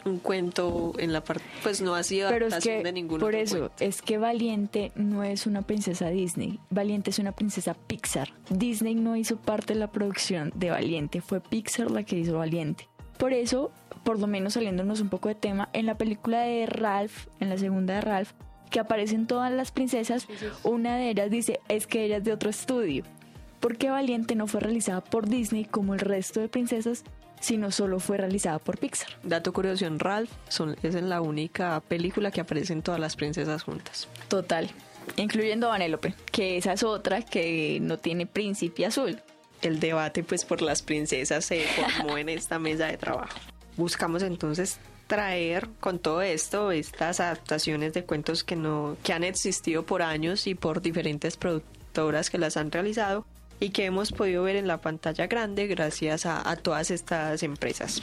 un 0.04 0.18
cuento 0.18 0.94
en 0.98 1.12
la 1.12 1.22
parte, 1.22 1.44
pues 1.62 1.80
no 1.80 1.94
ha 1.94 2.02
sido 2.02 2.28
Pero 2.28 2.46
adaptación 2.46 2.82
de 2.82 2.92
ningún 2.92 3.20
Por 3.20 3.36
eso, 3.36 3.70
es 3.78 4.02
que 4.02 4.18
Valiente 4.18 4.90
no 4.96 5.22
es 5.22 5.46
una 5.46 5.62
princesa 5.62 6.08
Disney. 6.08 6.58
Valiente 6.70 7.10
es 7.10 7.20
una 7.20 7.32
princesa 7.32 7.74
Pixar. 7.74 8.32
Disney 8.50 8.96
no 8.96 9.16
hizo 9.16 9.36
parte 9.36 9.74
de 9.74 9.78
la 9.78 9.92
producción 9.92 10.52
de 10.56 10.70
Valiente, 10.70 11.20
fue 11.20 11.40
Pixar 11.40 11.90
la 11.90 12.02
que 12.02 12.18
hizo 12.18 12.38
Valiente. 12.38 12.88
Por 13.16 13.32
eso, 13.32 13.70
por 14.02 14.18
lo 14.18 14.26
menos 14.26 14.54
saliéndonos 14.54 15.00
un 15.00 15.08
poco 15.08 15.28
de 15.28 15.36
tema, 15.36 15.68
en 15.72 15.86
la 15.86 15.96
película 15.96 16.40
de 16.40 16.66
Ralph, 16.66 17.28
en 17.38 17.50
la 17.50 17.58
segunda 17.58 17.94
de 17.94 18.00
Ralph, 18.00 18.32
que 18.70 18.80
aparecen 18.80 19.26
todas 19.26 19.52
las 19.52 19.70
princesas, 19.70 20.26
una 20.64 20.96
de 20.96 21.10
ellas 21.10 21.30
dice, 21.30 21.60
es 21.68 21.86
que 21.86 22.04
ella 22.04 22.16
es 22.16 22.24
de 22.24 22.32
otro 22.32 22.50
estudio. 22.50 23.04
¿Por 23.62 23.76
qué 23.76 23.90
Valiente 23.90 24.34
no 24.34 24.48
fue 24.48 24.60
realizada 24.60 25.00
por 25.04 25.28
Disney 25.28 25.64
como 25.64 25.94
el 25.94 26.00
resto 26.00 26.40
de 26.40 26.48
princesas, 26.48 27.04
sino 27.38 27.70
solo 27.70 28.00
fue 28.00 28.16
realizada 28.16 28.58
por 28.58 28.76
Pixar. 28.76 29.10
Dato 29.22 29.52
curioso, 29.52 29.86
en 29.86 30.00
Ralph 30.00 30.32
son, 30.48 30.76
es 30.82 30.96
en 30.96 31.08
la 31.08 31.20
única 31.20 31.80
película 31.86 32.32
que 32.32 32.40
aparecen 32.40 32.82
todas 32.82 32.98
las 32.98 33.14
princesas 33.14 33.62
juntas. 33.62 34.08
Total, 34.26 34.68
incluyendo 35.16 35.68
a 35.68 35.70
Vanellope, 35.70 36.12
que 36.32 36.56
esa 36.56 36.72
es 36.72 36.82
otra 36.82 37.22
que 37.22 37.78
no 37.80 37.98
tiene 37.98 38.26
príncipe 38.26 38.84
azul. 38.84 39.20
El 39.60 39.78
debate 39.78 40.24
pues 40.24 40.44
por 40.44 40.60
las 40.60 40.82
princesas 40.82 41.44
se 41.44 41.64
formó 41.68 42.18
en 42.18 42.30
esta 42.30 42.58
mesa 42.58 42.86
de 42.86 42.96
trabajo. 42.96 43.38
Buscamos 43.76 44.24
entonces 44.24 44.80
traer 45.06 45.68
con 45.78 46.00
todo 46.00 46.20
esto 46.20 46.72
estas 46.72 47.20
adaptaciones 47.20 47.94
de 47.94 48.04
cuentos 48.04 48.42
que 48.42 48.56
no 48.56 48.96
que 49.04 49.12
han 49.12 49.22
existido 49.22 49.86
por 49.86 50.02
años 50.02 50.48
y 50.48 50.56
por 50.56 50.82
diferentes 50.82 51.36
productoras 51.36 52.28
que 52.28 52.38
las 52.38 52.56
han 52.56 52.72
realizado 52.72 53.24
y 53.62 53.70
que 53.70 53.84
hemos 53.84 54.10
podido 54.10 54.42
ver 54.42 54.56
en 54.56 54.66
la 54.66 54.80
pantalla 54.80 55.28
grande 55.28 55.68
gracias 55.68 56.26
a, 56.26 56.56
todas 56.56 56.90
estas 56.90 57.44
empresas. 57.44 58.02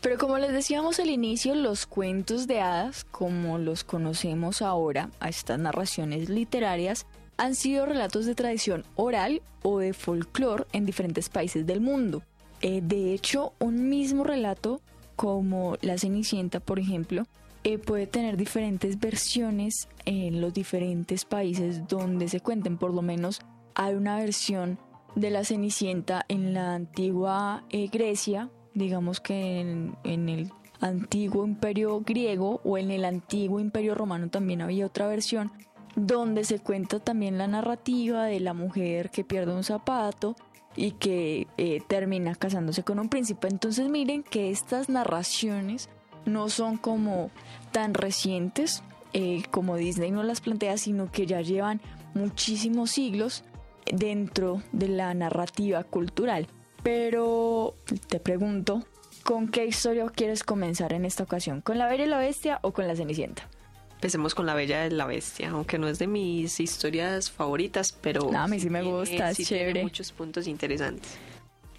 Pero 0.00 0.16
como 0.16 0.38
les 0.38 0.50
decíamos 0.50 0.98
al 0.98 1.10
inicio, 1.10 1.54
los 1.54 1.84
cuentos 1.84 2.46
de 2.46 2.60
hadas, 2.60 3.04
como 3.04 3.58
los 3.58 3.84
conocemos 3.84 4.62
ahora, 4.62 5.10
a 5.20 5.28
estas 5.28 5.58
narraciones 5.58 6.30
literarias, 6.30 7.04
han 7.36 7.54
sido 7.54 7.84
relatos 7.84 8.24
de 8.24 8.34
tradición 8.34 8.86
oral 8.96 9.42
o 9.62 9.78
de 9.78 9.92
folclore 9.92 10.64
en 10.72 10.86
diferentes 10.86 11.28
países 11.28 11.66
del 11.66 11.82
mundo. 11.82 12.22
Eh, 12.62 12.80
de 12.82 13.12
hecho, 13.12 13.52
un 13.58 13.90
mismo 13.90 14.24
relato, 14.24 14.80
como 15.16 15.76
La 15.82 15.98
Cenicienta, 15.98 16.60
por 16.60 16.78
ejemplo, 16.78 17.26
eh, 17.62 17.76
puede 17.76 18.06
tener 18.06 18.38
diferentes 18.38 18.98
versiones 18.98 19.88
en 20.06 20.40
los 20.40 20.54
diferentes 20.54 21.26
países 21.26 21.86
donde 21.88 22.28
se 22.28 22.40
cuenten, 22.40 22.78
por 22.78 22.94
lo 22.94 23.02
menos 23.02 23.42
hay 23.78 23.94
una 23.94 24.16
versión 24.16 24.76
de 25.14 25.30
la 25.30 25.44
Cenicienta 25.44 26.24
en 26.28 26.52
la 26.52 26.74
antigua 26.74 27.64
eh, 27.70 27.88
Grecia, 27.90 28.50
digamos 28.74 29.20
que 29.20 29.60
en, 29.60 29.96
el 30.04 30.52
antiguo 30.80 31.46
imperio 31.46 32.00
griego 32.00 32.60
o 32.64 32.76
en 32.76 32.90
el 32.90 33.04
antiguo 33.04 33.60
imperio 33.60 33.94
romano 33.94 34.28
también 34.30 34.62
había 34.62 34.84
otra 34.84 35.06
versión 35.06 35.52
donde 35.94 36.44
se 36.44 36.58
cuenta 36.58 36.98
también 36.98 37.38
la 37.38 37.46
narrativa 37.46 38.24
de 38.24 38.40
la 38.40 38.52
mujer 38.52 39.10
que 39.10 39.24
pierde 39.24 39.54
un 39.54 39.64
zapato 39.64 40.34
y 40.74 40.92
que 40.92 41.46
eh, 41.56 41.80
termina 41.86 42.34
casándose 42.34 42.82
con 42.82 42.98
un 42.98 43.08
príncipe. 43.08 43.48
Entonces 43.48 43.88
miren 43.88 44.24
que 44.24 44.50
estas 44.50 44.88
narraciones 44.88 45.88
no 46.26 46.48
son 46.48 46.78
como 46.78 47.30
tan 47.70 47.94
recientes 47.94 48.82
eh, 49.12 49.42
como 49.50 49.76
Disney 49.76 50.10
nos 50.10 50.24
las 50.24 50.40
plantea, 50.40 50.76
sino 50.78 51.10
que 51.10 51.26
ya 51.26 51.40
llevan 51.40 51.80
muchísimos 52.14 52.90
siglos 52.90 53.44
dentro 53.92 54.62
de 54.72 54.88
la 54.88 55.14
narrativa 55.14 55.84
cultural. 55.84 56.46
Pero 56.82 57.74
te 58.08 58.20
pregunto, 58.20 58.84
¿con 59.24 59.48
qué 59.48 59.66
historia 59.66 60.06
quieres 60.14 60.44
comenzar 60.44 60.92
en 60.92 61.04
esta 61.04 61.24
ocasión? 61.24 61.60
¿Con 61.60 61.78
la 61.78 61.88
Bella 61.88 62.04
y 62.04 62.08
la 62.08 62.18
Bestia 62.18 62.60
o 62.62 62.72
con 62.72 62.86
la 62.86 62.96
Cenicienta? 62.96 63.48
Empecemos 63.94 64.34
con 64.34 64.46
la 64.46 64.54
Bella 64.54 64.86
y 64.86 64.90
la 64.90 65.06
Bestia, 65.06 65.50
aunque 65.50 65.76
no 65.76 65.88
es 65.88 65.98
de 65.98 66.06
mis 66.06 66.60
historias 66.60 67.32
favoritas, 67.32 67.92
pero... 67.92 68.32
a 68.32 68.46
mí 68.46 68.60
sí 68.60 68.70
me 68.70 68.82
gusta, 68.82 69.30
es 69.30 69.38
chévere. 69.38 69.72
Tiene 69.72 69.82
muchos 69.82 70.12
puntos 70.12 70.46
interesantes. 70.46 71.18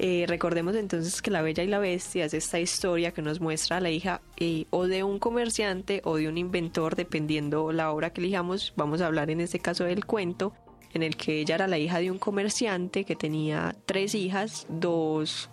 Eh, 0.02 0.26
recordemos 0.28 0.76
entonces 0.76 1.22
que 1.22 1.30
La 1.30 1.42
Bella 1.42 1.62
y 1.62 1.68
la 1.68 1.80
Bestia 1.80 2.24
es 2.24 2.34
esta 2.34 2.58
historia 2.58 3.12
que 3.12 3.22
nos 3.22 3.42
muestra 3.42 3.78
a 3.78 3.82
la 3.82 3.90
hija 3.90 4.22
eh, 4.38 4.66
o 4.70 4.88
de 4.88 5.04
un 5.04 5.20
comerciante 5.20 6.02
o 6.06 6.16
de 6.16 6.30
un 6.30 6.38
inventor, 6.38 6.96
dependiendo 6.96 7.74
la 7.74 7.92
obra 7.92 8.12
que 8.12 8.22
elijamos. 8.22 8.72
Vamos 8.78 9.02
a 9.02 9.08
hablar 9.08 9.30
en 9.30 9.42
este 9.42 9.60
caso 9.60 9.84
del 9.84 10.06
cuento, 10.06 10.54
en 10.94 11.04
el 11.04 11.16
que 11.16 11.40
ella 11.40 11.56
era 11.56 11.68
la 11.68 11.78
hija 11.78 12.00
de 12.00 12.12
un 12.12 12.18
comerciante 12.18 13.04
que 13.04 13.16
tenía 13.16 13.76
tres 13.86 14.16
hijas, 14.16 14.66
dos, 14.70 15.50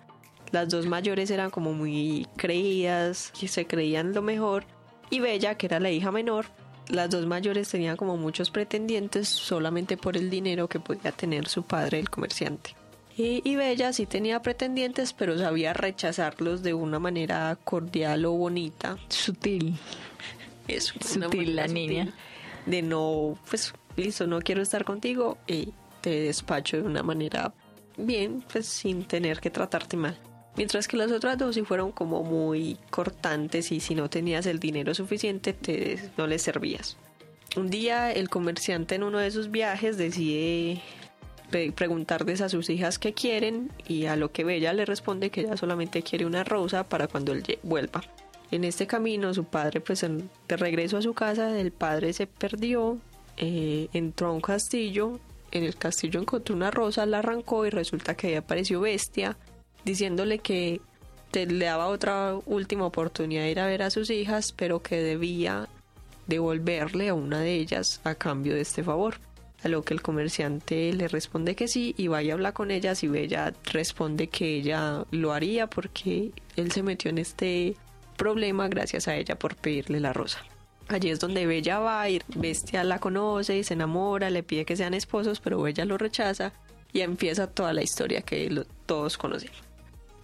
las 0.52 0.68
dos 0.68 0.86
mayores 0.86 1.30
eran 1.30 1.50
como 1.50 1.72
muy 1.72 2.26
creídas, 2.36 3.32
que 3.38 3.48
se 3.48 3.66
creían 3.66 4.14
lo 4.14 4.22
mejor, 4.22 4.64
y 5.10 5.20
Bella, 5.20 5.56
que 5.56 5.66
era 5.66 5.80
la 5.80 5.90
hija 5.90 6.10
menor, 6.10 6.46
las 6.88 7.10
dos 7.10 7.26
mayores 7.26 7.68
tenían 7.68 7.96
como 7.96 8.16
muchos 8.16 8.50
pretendientes 8.50 9.28
solamente 9.28 9.96
por 9.96 10.16
el 10.16 10.30
dinero 10.30 10.68
que 10.68 10.80
podía 10.80 11.12
tener 11.12 11.48
su 11.48 11.62
padre, 11.64 11.98
el 11.98 12.10
comerciante. 12.10 12.74
Y, 13.18 13.56
Bella 13.56 13.94
sí 13.94 14.04
tenía 14.04 14.42
pretendientes, 14.42 15.14
pero 15.14 15.38
sabía 15.38 15.72
rechazarlos 15.72 16.62
de 16.62 16.74
una 16.74 16.98
manera 16.98 17.56
cordial 17.64 18.26
o 18.26 18.32
bonita. 18.32 18.98
Sutil. 19.08 19.78
Eso. 20.68 20.92
Sutil 21.00 21.56
la 21.56 21.66
niña. 21.66 22.12
De 22.66 22.82
no, 22.82 23.38
pues 23.48 23.72
listo, 23.96 24.26
no 24.26 24.40
quiero 24.40 24.62
estar 24.62 24.84
contigo 24.84 25.38
y 25.46 25.72
te 26.00 26.20
despacho 26.20 26.76
de 26.76 26.82
una 26.82 27.02
manera 27.02 27.52
bien, 27.96 28.44
pues 28.52 28.66
sin 28.66 29.04
tener 29.04 29.40
que 29.40 29.50
tratarte 29.50 29.96
mal. 29.96 30.16
Mientras 30.56 30.88
que 30.88 30.96
las 30.96 31.12
otras 31.12 31.36
dos 31.36 31.54
sí 31.54 31.62
fueron 31.62 31.92
como 31.92 32.22
muy 32.22 32.78
cortantes 32.90 33.72
y 33.72 33.80
si 33.80 33.94
no 33.94 34.08
tenías 34.08 34.46
el 34.46 34.58
dinero 34.58 34.94
suficiente 34.94 35.52
te, 35.52 35.98
no 36.16 36.26
les 36.26 36.42
servías. 36.42 36.96
Un 37.56 37.68
día 37.68 38.10
el 38.12 38.28
comerciante 38.28 38.94
en 38.94 39.02
uno 39.02 39.18
de 39.18 39.30
sus 39.30 39.50
viajes 39.50 39.98
decide 39.98 40.80
preguntarles 41.74 42.40
a 42.40 42.48
sus 42.48 42.70
hijas 42.70 42.98
qué 42.98 43.12
quieren 43.12 43.70
y 43.86 44.06
a 44.06 44.16
lo 44.16 44.32
que 44.32 44.44
Bella 44.44 44.72
le 44.72 44.84
responde 44.84 45.30
que 45.30 45.42
ella 45.42 45.56
solamente 45.56 46.02
quiere 46.02 46.26
una 46.26 46.42
rosa 46.42 46.88
para 46.88 47.06
cuando 47.06 47.32
él 47.32 47.44
vuelva. 47.62 48.02
En 48.50 48.64
este 48.64 48.86
camino 48.86 49.32
su 49.34 49.44
padre 49.44 49.80
pues 49.80 50.00
de 50.00 50.56
regreso 50.56 50.96
a 50.96 51.02
su 51.02 51.14
casa 51.14 51.58
el 51.58 51.70
padre 51.70 52.12
se 52.12 52.26
perdió 52.26 52.98
eh, 53.36 53.88
entró 53.92 54.28
a 54.28 54.32
un 54.32 54.40
castillo, 54.40 55.18
en 55.50 55.64
el 55.64 55.76
castillo 55.76 56.20
encontró 56.20 56.54
una 56.54 56.70
rosa, 56.70 57.06
la 57.06 57.18
arrancó 57.18 57.66
y 57.66 57.70
resulta 57.70 58.16
que 58.16 58.28
ahí 58.28 58.34
apareció 58.34 58.80
Bestia 58.80 59.36
diciéndole 59.84 60.40
que 60.40 60.80
le 61.32 61.66
daba 61.66 61.88
otra 61.88 62.34
última 62.46 62.86
oportunidad 62.86 63.42
de 63.42 63.50
ir 63.50 63.60
a 63.60 63.66
ver 63.66 63.82
a 63.82 63.90
sus 63.90 64.10
hijas, 64.10 64.52
pero 64.52 64.80
que 64.80 64.96
debía 64.96 65.68
devolverle 66.26 67.08
a 67.08 67.14
una 67.14 67.40
de 67.40 67.54
ellas 67.54 68.00
a 68.04 68.14
cambio 68.14 68.54
de 68.54 68.62
este 68.62 68.82
favor. 68.82 69.16
A 69.62 69.68
lo 69.68 69.82
que 69.82 69.94
el 69.94 70.02
comerciante 70.02 70.92
le 70.92 71.08
responde 71.08 71.56
que 71.56 71.66
sí 71.66 71.94
y 71.96 72.08
vaya 72.08 72.32
a 72.32 72.34
hablar 72.34 72.52
con 72.52 72.70
ellas 72.70 73.02
y 73.02 73.08
Bella 73.08 73.52
responde 73.64 74.28
que 74.28 74.56
ella 74.56 75.04
lo 75.10 75.32
haría 75.32 75.66
porque 75.66 76.30
él 76.56 76.72
se 76.72 76.82
metió 76.82 77.10
en 77.10 77.18
este 77.18 77.74
problema 78.16 78.68
gracias 78.68 79.08
a 79.08 79.16
ella 79.16 79.38
por 79.38 79.56
pedirle 79.56 79.98
la 79.98 80.12
rosa. 80.12 80.44
Allí 80.88 81.10
es 81.10 81.18
donde 81.18 81.46
Bella 81.46 81.80
va 81.80 82.08
ir, 82.08 82.24
Bestia 82.34 82.84
la 82.84 82.98
conoce 83.00 83.58
y 83.58 83.64
se 83.64 83.74
enamora, 83.74 84.30
le 84.30 84.42
pide 84.42 84.64
que 84.64 84.76
sean 84.76 84.94
esposos, 84.94 85.40
pero 85.40 85.60
Bella 85.60 85.84
lo 85.84 85.98
rechaza 85.98 86.52
y 86.92 87.00
empieza 87.00 87.48
toda 87.48 87.72
la 87.72 87.82
historia 87.82 88.22
que 88.22 88.64
todos 88.86 89.18
conocemos. 89.18 89.66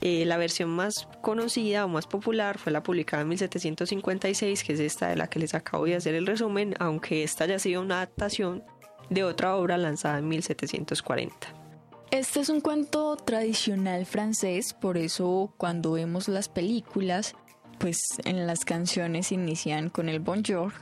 Eh, 0.01 0.25
la 0.25 0.37
versión 0.37 0.71
más 0.71 1.09
conocida 1.21 1.85
o 1.85 1.89
más 1.89 2.07
popular 2.07 2.59
fue 2.59 2.73
la 2.73 2.83
publicada 2.83 3.23
en 3.23 3.29
1756, 3.29 4.65
que 4.65 4.73
es 4.73 4.81
esta 4.81 5.09
de 5.09 5.17
la 5.17 5.29
que 5.29 5.39
les 5.39 5.55
acabo 5.55 5.85
de 5.85 5.95
hacer 5.95 6.15
el 6.15 6.27
resumen, 6.27 6.75
aunque 6.81 7.23
esta 7.23 7.45
haya 7.45 7.59
sido 7.59 7.81
una 7.83 7.97
adaptación 7.97 8.65
de 9.11 9.23
otra 9.23 9.57
obra 9.57 9.79
lanzada 9.79 10.19
en 10.19 10.29
1740. 10.29 11.63
Este 12.11 12.41
es 12.41 12.49
un 12.49 12.61
cuento 12.61 13.17
tradicional 13.17 14.05
francés, 14.05 14.75
por 14.75 14.99
eso 14.99 15.55
cuando 15.57 15.93
vemos 15.93 16.29
las 16.29 16.49
películas 16.49 17.35
pues 17.83 18.21
en 18.25 18.47
las 18.47 18.65
canciones 18.65 19.33
inician 19.33 19.91
con 19.91 20.09
el 20.09 20.21
bonjour 20.21 20.73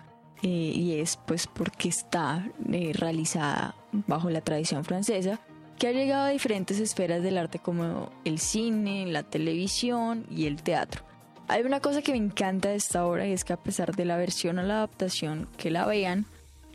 eh, 0.43 0.49
y 0.49 1.01
es 1.01 1.19
pues 1.27 1.47
porque 1.47 1.89
está 1.89 2.47
eh, 2.71 2.93
realizada 2.95 3.75
bajo 4.07 4.29
la 4.29 4.43
tradición 4.43 4.85
francesa 4.85 5.41
que 5.79 5.89
ha 5.89 5.93
llegado 5.93 6.25
a 6.25 6.29
diferentes 6.29 6.79
esferas 6.79 7.23
del 7.23 7.39
arte 7.39 7.59
como 7.59 8.11
el 8.27 8.39
cine, 8.39 9.07
la 9.07 9.23
televisión 9.23 10.27
y 10.31 10.45
el 10.45 10.63
teatro. 10.63 11.03
Hay 11.49 11.63
una 11.63 11.81
cosa 11.81 12.03
que 12.03 12.13
me 12.13 12.19
encanta 12.19 12.69
de 12.69 12.75
esta 12.75 13.07
obra 13.07 13.27
y 13.27 13.33
es 13.33 13.45
que 13.45 13.55
a 13.55 13.63
pesar 13.63 13.97
de 13.97 14.05
la 14.05 14.19
versión 14.19 14.59
o 14.59 14.63
la 14.63 14.75
adaptación 14.75 15.49
que 15.57 15.71
la 15.71 15.87
vean, 15.87 16.27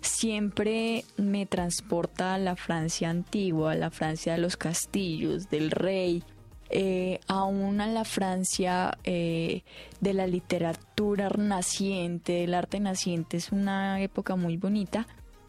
siempre 0.02 1.06
me 1.18 1.46
transporta 1.46 2.34
a 2.34 2.40
la 2.40 2.56
Francia 2.56 3.12
antigua, 3.12 3.74
a 3.74 3.76
la 3.76 3.92
Francia 3.92 4.34
de 4.34 4.40
los 4.40 4.58
castillos, 4.58 5.52
del 5.52 5.70
rey, 5.70 6.24
eh, 6.70 7.20
aún 7.28 7.80
a 7.82 7.88
la 7.88 8.06
Francia 8.06 8.98
eh, 9.04 9.64
de 10.00 10.14
la 10.14 10.28
literatura 10.28 11.30
naciente, 11.30 12.34
del 12.34 12.54
arte 12.54 12.80
naciente, 12.80 13.38
es 13.38 13.52
una 13.52 14.02
época 14.02 14.36
muy 14.36 14.58
bonita. 14.58 15.08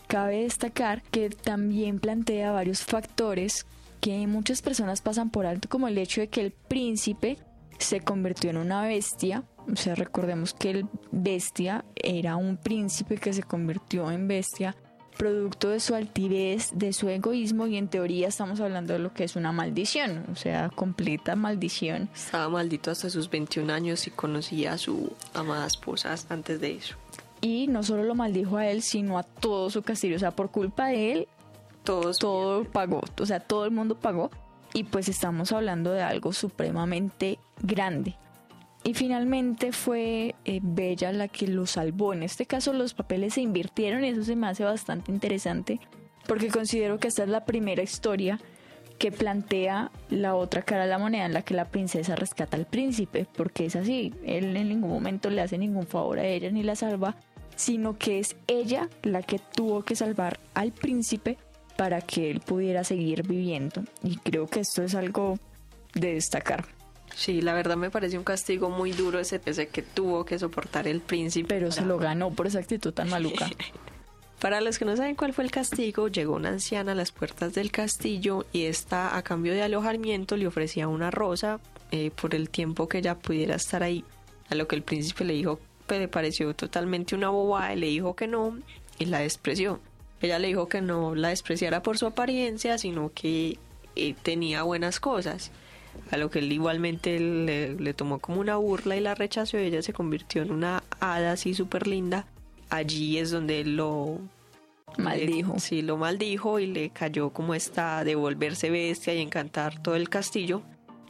Cabe 0.09 0.43
destacar 0.43 1.03
que 1.03 1.31
también 1.31 1.99
plantea 1.99 2.53
varios 2.53 2.83
factores 2.83 3.67
que 4.01 4.27
muchas 4.27 4.63
personas 4.63 5.01
pasan 5.01 5.31
por 5.31 5.47
alto, 5.47 5.69
como 5.69 5.89
el 5.89 5.99
hecho 5.99 6.21
de 6.21 6.29
que 6.29 6.43
el 6.43 6.53
príncipe 6.53 7.39
se 7.79 8.01
convirtió 8.01 8.51
en 8.51 8.59
una 8.59 8.83
bestia. 8.83 9.45
O 9.73 9.77
sea, 9.77 9.95
recordemos 9.95 10.55
que 10.55 10.71
el 10.71 10.87
bestia 11.11 11.85
era 11.97 12.37
un 12.37 12.57
príncipe 12.57 13.17
que 13.17 13.33
se 13.33 13.43
convirtió 13.43 14.11
en 14.13 14.29
bestia 14.29 14.77
producto 15.17 15.71
de 15.71 15.81
su 15.81 15.95
altivez, 15.95 16.71
de 16.75 16.93
su 16.93 17.09
egoísmo 17.09 17.67
y 17.67 17.77
en 17.77 17.89
teoría 17.89 18.29
estamos 18.29 18.61
hablando 18.61 18.93
de 18.93 18.99
lo 18.99 19.13
que 19.13 19.25
es 19.25 19.37
una 19.37 19.53
maldición, 19.53 20.25
o 20.31 20.37
sea, 20.37 20.71
completa 20.75 21.37
maldición. 21.37 22.09
Estaba 22.15 22.49
maldito 22.49 22.91
hasta 22.91 23.11
sus 23.11 23.29
21 23.29 23.73
años 23.73 24.07
y 24.07 24.11
conocía 24.11 24.75
a 24.75 24.79
su 24.79 25.13
amada 25.35 25.67
esposa 25.67 26.15
antes 26.29 26.61
de 26.61 26.77
eso. 26.77 26.97
Y 27.41 27.67
no 27.67 27.83
solo 27.83 28.05
lo 28.05 28.15
maldijo 28.15 28.57
a 28.57 28.67
él, 28.69 28.83
sino 28.83 29.19
a 29.19 29.23
todo 29.23 29.71
su 29.71 29.83
castillo, 29.83 30.17
o 30.17 30.21
sea, 30.21 30.31
por 30.31 30.51
culpa 30.51 30.89
de 30.89 31.13
él, 31.13 31.29
Todos 31.85 32.19
todo 32.19 32.65
pagó, 32.65 33.03
o 33.21 33.27
sea, 33.27 33.41
todo 33.41 33.65
el 33.65 33.71
mundo 33.71 33.95
pagó. 33.97 34.31
Y 34.75 34.85
pues 34.85 35.09
estamos 35.09 35.53
hablando 35.53 35.93
de 35.93 36.03
algo 36.03 36.33
supremamente 36.33 37.39
grande. 37.63 38.17
Y 38.85 38.95
finalmente 38.95 39.73
fue 39.73 40.35
eh, 40.45 40.61
Bella 40.63 41.13
la 41.13 41.29
que 41.29 41.49
lo 41.49 41.67
salvó. 41.67 42.13
En 42.13 42.23
este 42.23 42.47
caso 42.47 42.73
los 42.73 42.95
papeles 42.95 43.35
se 43.35 43.41
invirtieron 43.41 44.05
y 44.05 44.09
eso 44.09 44.23
se 44.23 44.37
me 44.37 44.47
hace 44.47 44.63
bastante 44.63 45.11
interesante 45.11 45.81
porque 46.27 46.49
considero 46.49 46.99
que 46.99 47.09
esta 47.09 47.23
es 47.23 47.29
la 47.29 47.45
primera 47.45 47.83
historia 47.83 48.39
que 48.99 49.13
plantea 49.13 49.91
la 50.09 50.35
otra 50.35 50.63
cara 50.63 50.85
de 50.85 50.91
la 50.91 50.99
moneda 50.99 51.27
en 51.27 51.35
la 51.35 51.43
que 51.43 51.55
la 51.55 51.67
princesa 51.67 52.17
rescata 52.17 52.57
al 52.57 52.67
príncipe, 52.67 53.27
porque 53.37 53.67
es 53.67 53.77
así, 53.77 54.15
él 54.25 54.57
en 54.57 54.69
ningún 54.69 54.91
momento 54.91 55.29
le 55.29 55.43
hace 55.43 55.59
ningún 55.59 55.87
favor 55.87 56.19
a 56.19 56.27
ella 56.27 56.51
ni 56.51 56.63
la 56.63 56.77
salva, 56.77 57.17
sino 57.57 57.99
que 57.99 58.19
es 58.19 58.37
ella 58.47 58.89
la 59.03 59.23
que 59.23 59.39
tuvo 59.39 59.83
que 59.83 59.97
salvar 59.97 60.41
al 60.55 60.73
príncipe 60.73 61.37
para 61.77 62.01
que 62.01 62.31
él 62.31 62.41
pudiera 62.41 62.85
seguir 62.85 63.27
viviendo. 63.27 63.85
Y 64.03 64.17
creo 64.17 64.47
que 64.47 64.61
esto 64.61 64.83
es 64.83 64.95
algo 64.95 65.39
de 65.95 66.15
destacar. 66.15 66.65
Sí, 67.17 67.41
la 67.41 67.55
verdad 67.55 67.79
me 67.79 67.91
parece 67.91 68.19
un 68.19 68.25
castigo 68.25 68.69
muy 68.69 68.93
duro 68.93 69.19
ese, 69.19 69.41
ese 69.47 69.69
que 69.69 69.81
tuvo 69.81 70.27
que 70.27 70.39
soportar 70.39 70.87
el 70.87 71.01
príncipe. 71.01 71.49
Pero 71.49 71.73
se 71.73 71.81
lo 71.81 71.97
ganó 71.97 72.31
por 72.31 72.47
esa 72.47 72.59
actitud 72.59 72.93
tan 72.93 73.09
maluca. 73.09 73.49
Para 74.41 74.61
los 74.61 74.79
que 74.79 74.85
no 74.85 74.95
saben 74.97 75.17
cuál 75.17 75.33
fue 75.33 75.45
el 75.45 75.51
castigo, 75.51 76.09
llegó 76.09 76.35
una 76.35 76.51
anciana 76.51 76.93
a 76.93 76.95
las 76.95 77.13
puertas 77.13 77.55
del 77.55 77.73
castillo 77.73 78.45
y 78.53 78.67
esta 78.67 79.17
a 79.17 79.23
cambio 79.23 79.55
de 79.55 79.63
alojamiento 79.63 80.37
le 80.37 80.47
ofrecía 80.47 80.89
una 80.89 81.11
rosa 81.11 81.59
eh, 81.91 82.11
por 82.11 82.35
el 82.35 82.51
tiempo 82.51 82.87
que 82.87 82.99
ella 82.99 83.15
pudiera 83.15 83.55
estar 83.55 83.83
ahí. 83.83 84.05
A 84.51 84.55
lo 84.55 84.69
que 84.69 84.77
el 84.77 84.83
príncipe 84.83 85.25
le 85.25 85.33
dijo 85.33 85.59
que 85.89 85.99
le 85.99 86.09
pareció 86.09 86.55
totalmente 86.55 87.15
una 87.15 87.31
bobada 87.31 87.73
y 87.73 87.81
le 87.81 87.87
dijo 87.87 88.15
que 88.15 88.27
no 88.27 88.59
y 88.99 89.07
la 89.07 89.21
despreció. 89.21 89.81
Ella 90.21 90.39
le 90.39 90.49
dijo 90.49 90.69
que 90.69 90.83
no 90.83 91.15
la 91.15 91.29
despreciara 91.29 91.83
por 91.83 91.97
su 91.97 92.05
apariencia, 92.05 92.77
sino 92.77 93.13
que 93.15 93.59
eh, 93.97 94.15
tenía 94.23 94.65
buenas 94.65 95.01
cosas 95.01 95.51
a 96.11 96.17
lo 96.17 96.31
que 96.31 96.39
él 96.41 96.53
igualmente 96.53 97.19
le, 97.19 97.95
tomó 97.95 98.19
como 98.19 98.41
una 98.41 98.57
burla 98.57 98.97
y 98.97 99.01
la 99.01 99.15
rechazó 99.15 99.59
y 99.59 99.65
ella 99.65 99.83
se 99.83 99.93
convirtió 99.93 100.43
en 100.43 100.53
una 100.53 100.83
hada 101.01 101.33
así 101.33 101.55
súper 101.55 101.87
linda. 101.87 102.27
Allí 102.71 103.19
es 103.19 103.31
donde 103.31 103.61
él 103.61 103.77
lo 103.77 104.19
maldijo. 104.99 105.59
sí, 105.59 105.83
lo 105.83 105.97
maldijo 105.97 106.59
y 106.59 106.67
le 106.67 106.91
cayó 106.91 107.31
como 107.31 107.55
esta 107.55 108.05
de 108.05 108.15
volverse 108.15 108.71
bestia 108.71 109.15
y 109.15 109.21
encantar 109.21 109.81
todo 109.83 109.95
el 109.95 110.09
castillo 110.09 110.63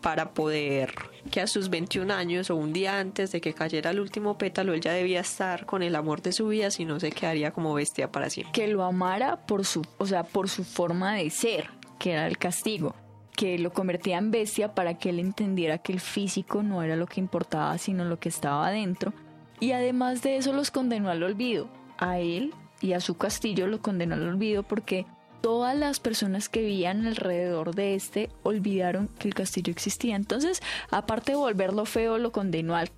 para 0.02 0.34
poder 0.34 0.94
que 1.30 1.40
a 1.40 1.46
sus 1.46 1.68
21 1.70 2.12
años 2.12 2.50
o 2.50 2.56
un 2.56 2.72
día 2.72 3.00
antes 3.00 3.32
de 3.32 3.40
que 3.40 3.54
cayera 3.54 3.90
el 3.90 3.98
último 3.98 4.38
pétalo 4.38 4.74
él 4.74 4.80
ya 4.80 4.92
debía 4.92 5.20
estar 5.20 5.66
con 5.66 5.82
el 5.82 5.96
amor 5.96 6.22
de 6.22 6.32
su 6.32 6.48
vida 6.48 6.70
si 6.70 6.84
no 6.84 7.00
se 7.00 7.10
quedaría 7.10 7.50
como 7.50 7.74
bestia 7.74 8.12
para 8.12 8.30
siempre. 8.30 8.52
Que 8.52 8.68
lo 8.68 8.84
amara 8.84 9.46
por 9.46 9.64
su, 9.64 9.84
o 9.98 10.06
sea, 10.06 10.22
por 10.22 10.48
su 10.48 10.62
forma 10.62 11.14
de 11.14 11.30
ser, 11.30 11.70
que 11.98 12.12
era 12.12 12.26
el 12.26 12.38
castigo 12.38 12.94
que 13.36 13.58
lo 13.58 13.72
convertía 13.72 14.18
en 14.18 14.30
bestia 14.30 14.74
para 14.74 14.98
que 14.98 15.10
él 15.10 15.20
entendiera 15.20 15.78
que 15.78 15.92
el 15.92 16.00
físico 16.00 16.62
no 16.62 16.82
era 16.82 16.96
lo 16.96 17.06
que 17.06 17.20
importaba, 17.20 17.78
sino 17.78 18.04
lo 18.04 18.18
que 18.18 18.28
estaba 18.28 18.66
adentro. 18.66 19.12
Y 19.60 19.72
además 19.72 20.22
de 20.22 20.36
eso 20.36 20.52
los 20.52 20.70
condenó 20.70 21.10
al 21.10 21.22
olvido. 21.22 21.68
A 21.98 22.18
él 22.18 22.52
y 22.80 22.92
a 22.92 23.00
su 23.00 23.16
castillo 23.16 23.66
lo 23.66 23.80
condenó 23.80 24.14
al 24.14 24.26
olvido 24.26 24.62
porque 24.62 25.06
todas 25.40 25.76
las 25.76 26.00
personas 26.00 26.48
que 26.48 26.60
vivían 26.60 27.06
alrededor 27.06 27.74
de 27.74 27.94
este 27.94 28.30
olvidaron 28.42 29.08
que 29.18 29.28
el 29.28 29.34
castillo 29.34 29.70
existía. 29.70 30.16
Entonces, 30.16 30.60
aparte 30.90 31.32
de 31.32 31.36
volverlo 31.36 31.84
feo, 31.84 32.18
lo 32.18 32.32
condenó 32.32 32.74
al, 32.74 32.90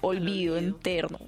olvido, 0.00 0.58
interno. 0.58 1.18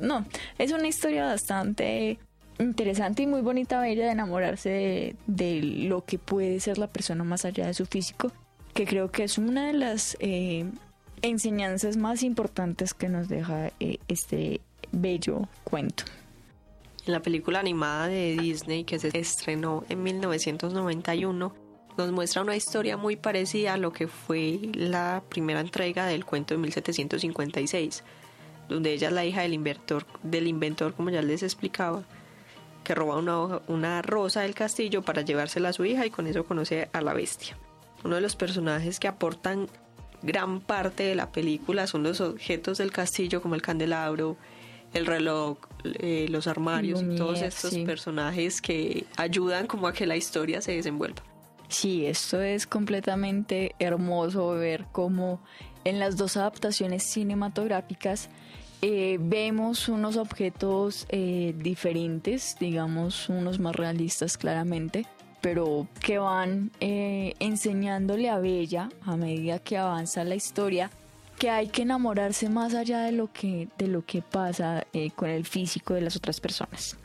no, 0.00 0.26
es 0.58 0.72
una 0.72 0.88
historia 0.88 1.24
bastante 1.24 2.18
interesante 2.60 3.22
y 3.22 3.26
muy 3.26 3.40
bonita 3.40 3.80
bella 3.80 4.06
de 4.06 4.12
enamorarse 4.12 5.16
de, 5.26 5.62
lo 5.62 6.04
que 6.04 6.18
puede 6.18 6.60
ser 6.60 6.78
la 6.78 6.88
persona 6.88 7.24
más 7.24 7.44
allá 7.44 7.66
de 7.66 7.74
su 7.74 7.86
físico, 7.86 8.32
que 8.74 8.86
creo 8.86 9.10
que 9.10 9.24
es 9.24 9.38
una 9.38 9.66
de 9.66 9.72
las 9.72 10.16
eh, 10.20 10.66
enseñanzas 11.22 11.96
más 11.96 12.22
importantes 12.22 12.94
que 12.94 13.08
nos 13.08 13.28
deja 13.28 13.72
eh, 13.80 13.98
este 14.08 14.60
bello 14.92 15.48
cuento. 15.64 16.04
En 17.06 17.12
la 17.12 17.22
película 17.22 17.60
animada 17.60 18.08
de 18.08 18.36
Disney 18.36 18.84
que 18.84 18.98
se 18.98 19.16
estrenó 19.18 19.84
en 19.88 20.02
1991, 20.02 21.54
nos 21.96 22.12
muestra 22.12 22.42
una 22.42 22.56
historia 22.56 22.96
muy 22.96 23.16
parecida 23.16 23.74
a 23.74 23.76
lo 23.76 23.92
que 23.92 24.06
fue 24.06 24.60
la 24.74 25.22
primera 25.28 25.60
entrega 25.60 26.06
del 26.06 26.24
cuento 26.24 26.54
de 26.54 26.58
1756, 26.58 28.04
donde 28.68 28.92
ella 28.92 29.08
es 29.08 29.14
la 29.14 29.24
hija 29.24 29.42
del 29.42 29.54
inventor, 29.54 30.06
del 30.22 30.46
inventor 30.46 30.94
como 30.94 31.10
ya 31.10 31.22
les 31.22 31.42
explicaba, 31.42 32.04
que 32.90 32.96
roba 32.96 33.18
una, 33.18 33.60
una 33.68 34.02
rosa 34.02 34.40
del 34.40 34.52
castillo 34.52 35.02
para 35.02 35.22
llevársela 35.22 35.68
a 35.68 35.72
su 35.72 35.84
hija 35.84 36.06
y 36.06 36.10
con 36.10 36.26
eso 36.26 36.44
conoce 36.44 36.88
a 36.92 37.00
la 37.00 37.12
bestia. 37.12 37.56
Uno 38.02 38.16
de 38.16 38.20
los 38.20 38.34
personajes 38.34 38.98
que 38.98 39.06
aportan 39.06 39.68
gran 40.22 40.60
parte 40.60 41.04
de 41.04 41.14
la 41.14 41.30
película 41.30 41.86
son 41.86 42.02
los 42.02 42.20
objetos 42.20 42.78
del 42.78 42.90
castillo 42.90 43.40
como 43.42 43.54
el 43.54 43.62
candelabro, 43.62 44.36
el 44.92 45.06
reloj, 45.06 45.58
eh, 45.84 46.26
los 46.30 46.48
armarios 46.48 47.00
y 47.00 47.14
todos 47.14 47.42
estos 47.42 47.78
personajes 47.78 48.60
que 48.60 49.06
ayudan 49.16 49.68
como 49.68 49.86
a 49.86 49.92
que 49.92 50.04
la 50.04 50.16
historia 50.16 50.60
se 50.60 50.72
desenvuelva. 50.72 51.22
Sí, 51.68 52.06
esto 52.06 52.42
es 52.42 52.66
completamente 52.66 53.76
hermoso 53.78 54.50
ver 54.54 54.86
cómo 54.90 55.40
en 55.84 56.00
las 56.00 56.16
dos 56.16 56.36
adaptaciones 56.36 57.04
cinematográficas 57.04 58.30
eh, 58.82 59.18
vemos 59.20 59.88
unos 59.88 60.16
objetos 60.16 61.06
eh, 61.10 61.54
diferentes, 61.58 62.56
digamos 62.58 63.28
unos 63.28 63.58
más 63.58 63.76
realistas 63.76 64.38
claramente, 64.38 65.06
pero 65.42 65.86
que 66.00 66.18
van 66.18 66.70
eh, 66.80 67.34
enseñándole 67.40 68.30
a 68.30 68.38
Bella 68.38 68.88
a 69.02 69.16
medida 69.16 69.58
que 69.58 69.76
avanza 69.76 70.24
la 70.24 70.34
historia 70.34 70.90
que 71.38 71.50
hay 71.50 71.68
que 71.68 71.82
enamorarse 71.82 72.48
más 72.50 72.74
allá 72.74 73.00
de 73.00 73.12
lo 73.12 73.32
que, 73.32 73.68
de 73.78 73.86
lo 73.86 74.04
que 74.04 74.20
pasa 74.20 74.86
con 75.16 75.30
el 75.30 75.46
físico 75.46 75.94
de 75.94 76.02
las 76.02 76.14
otras 76.14 76.38
personas. 76.38 76.98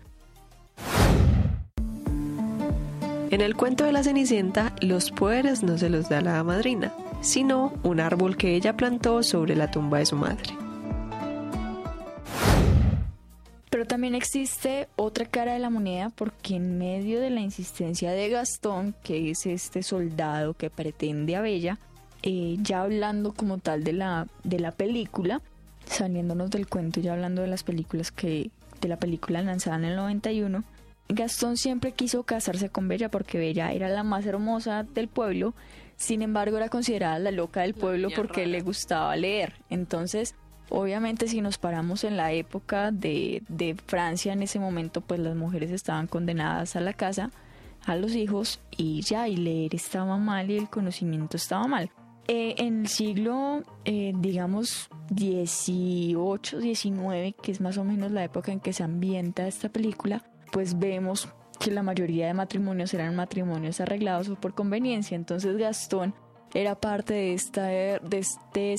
En 3.31 3.39
el 3.39 3.55
cuento 3.55 3.85
de 3.85 3.93
la 3.93 4.03
Cenicienta, 4.03 4.73
los 4.81 5.11
poderes 5.11 5.63
no 5.63 5.77
se 5.77 5.89
los 5.89 6.09
da 6.09 6.19
la 6.19 6.43
madrina, 6.43 6.93
sino 7.21 7.73
un 7.83 8.01
árbol 8.01 8.35
que 8.35 8.55
ella 8.55 8.75
plantó 8.75 9.23
sobre 9.23 9.55
la 9.55 9.71
tumba 9.71 9.99
de 9.99 10.05
su 10.05 10.17
madre. 10.17 10.64
Pero 13.85 13.97
también 13.97 14.15
existe 14.15 14.87
otra 14.95 15.27
cara 15.27 15.53
de 15.53 15.59
la 15.59 15.69
moneda 15.69 16.09
porque 16.09 16.55
en 16.55 16.79
medio 16.79 17.21
de 17.21 17.29
la 17.29 17.41
insistencia 17.41 18.13
de 18.13 18.29
Gastón, 18.29 18.95
que 19.03 19.29
es 19.29 19.45
este 19.45 19.83
soldado 19.83 20.55
que 20.55 20.71
pretende 20.71 21.35
a 21.35 21.41
Bella, 21.41 21.77
eh, 22.23 22.57
ya 22.63 22.81
hablando 22.81 23.31
como 23.31 23.59
tal 23.59 23.83
de 23.83 23.93
la, 23.93 24.25
de 24.43 24.59
la 24.59 24.71
película, 24.71 25.39
saliéndonos 25.85 26.49
del 26.49 26.67
cuento, 26.67 26.99
ya 26.99 27.13
hablando 27.13 27.43
de 27.43 27.47
las 27.47 27.61
películas 27.61 28.11
que, 28.11 28.49
de 28.81 28.87
la 28.87 28.97
película 28.97 29.43
lanzada 29.43 29.75
en 29.75 29.85
el 29.85 29.97
91, 29.97 30.63
Gastón 31.09 31.55
siempre 31.55 31.91
quiso 31.91 32.23
casarse 32.23 32.69
con 32.69 32.87
Bella 32.87 33.11
porque 33.11 33.37
Bella 33.37 33.71
era 33.71 33.87
la 33.87 34.01
más 34.01 34.25
hermosa 34.25 34.81
del 34.81 35.09
pueblo, 35.09 35.53
sin 35.95 36.23
embargo 36.23 36.57
era 36.57 36.69
considerada 36.69 37.19
la 37.19 37.29
loca 37.29 37.61
del 37.61 37.75
pueblo 37.75 38.09
porque 38.15 38.47
le 38.47 38.61
gustaba 38.61 39.15
leer. 39.15 39.53
Entonces, 39.69 40.33
Obviamente 40.69 41.27
si 41.27 41.41
nos 41.41 41.57
paramos 41.57 42.03
en 42.03 42.17
la 42.17 42.31
época 42.31 42.91
de, 42.91 43.43
Francia 43.85 44.33
en 44.33 44.41
ese 44.41 44.59
momento, 44.59 45.01
pues 45.01 45.19
las 45.19 45.35
mujeres 45.35 45.71
estaban 45.71 46.07
condenadas 46.07 46.75
a 46.75 46.81
la 46.81 46.93
casa, 46.93 47.31
a 47.85 47.95
los 47.95 48.15
hijos 48.15 48.59
y 48.75 49.01
ya, 49.01 49.27
y 49.27 49.37
leer 49.37 49.75
estaba 49.75 50.17
mal 50.17 50.49
y 50.49 50.57
el 50.57 50.69
conocimiento 50.69 51.37
estaba 51.37 51.67
mal. 51.67 51.91
Eh, 52.27 52.55
en 52.57 52.81
el 52.81 52.87
siglo, 52.87 53.61
eh, 53.85 54.13
digamos, 54.17 54.89
18, 55.11 56.57
19, 56.57 57.33
que 57.33 57.51
es 57.51 57.61
más 57.61 57.77
o 57.77 57.83
menos 57.83 58.11
la 58.11 58.23
época 58.23 58.51
en 58.51 58.59
que 58.59 58.73
se 58.73 58.83
ambienta 58.83 59.47
esta 59.47 59.69
película, 59.69 60.23
pues 60.51 60.79
vemos 60.79 61.29
que 61.59 61.69
la 61.69 61.83
mayoría 61.83 62.25
de 62.25 62.33
matrimonios 62.33 62.93
eran 62.95 63.15
matrimonios 63.15 63.79
arreglados 63.79 64.29
o 64.29 64.35
por 64.35 64.55
conveniencia. 64.55 65.15
Entonces 65.15 65.55
Gastón 65.57 66.15
era 66.55 66.73
parte 66.73 67.13
de, 67.13 67.33
esta, 67.35 67.67
de 67.67 67.99
este 68.11 68.75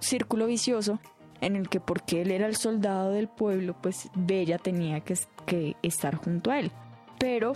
círculo 0.00 0.46
vicioso 0.46 1.00
en 1.42 1.56
el 1.56 1.68
que 1.68 1.80
porque 1.80 2.22
él 2.22 2.30
era 2.30 2.46
el 2.46 2.56
soldado 2.56 3.10
del 3.10 3.28
pueblo, 3.28 3.76
pues 3.82 4.08
Bella 4.14 4.56
tenía 4.58 5.00
que, 5.00 5.18
que 5.44 5.76
estar 5.82 6.14
junto 6.16 6.50
a 6.50 6.60
él. 6.60 6.70
Pero 7.18 7.52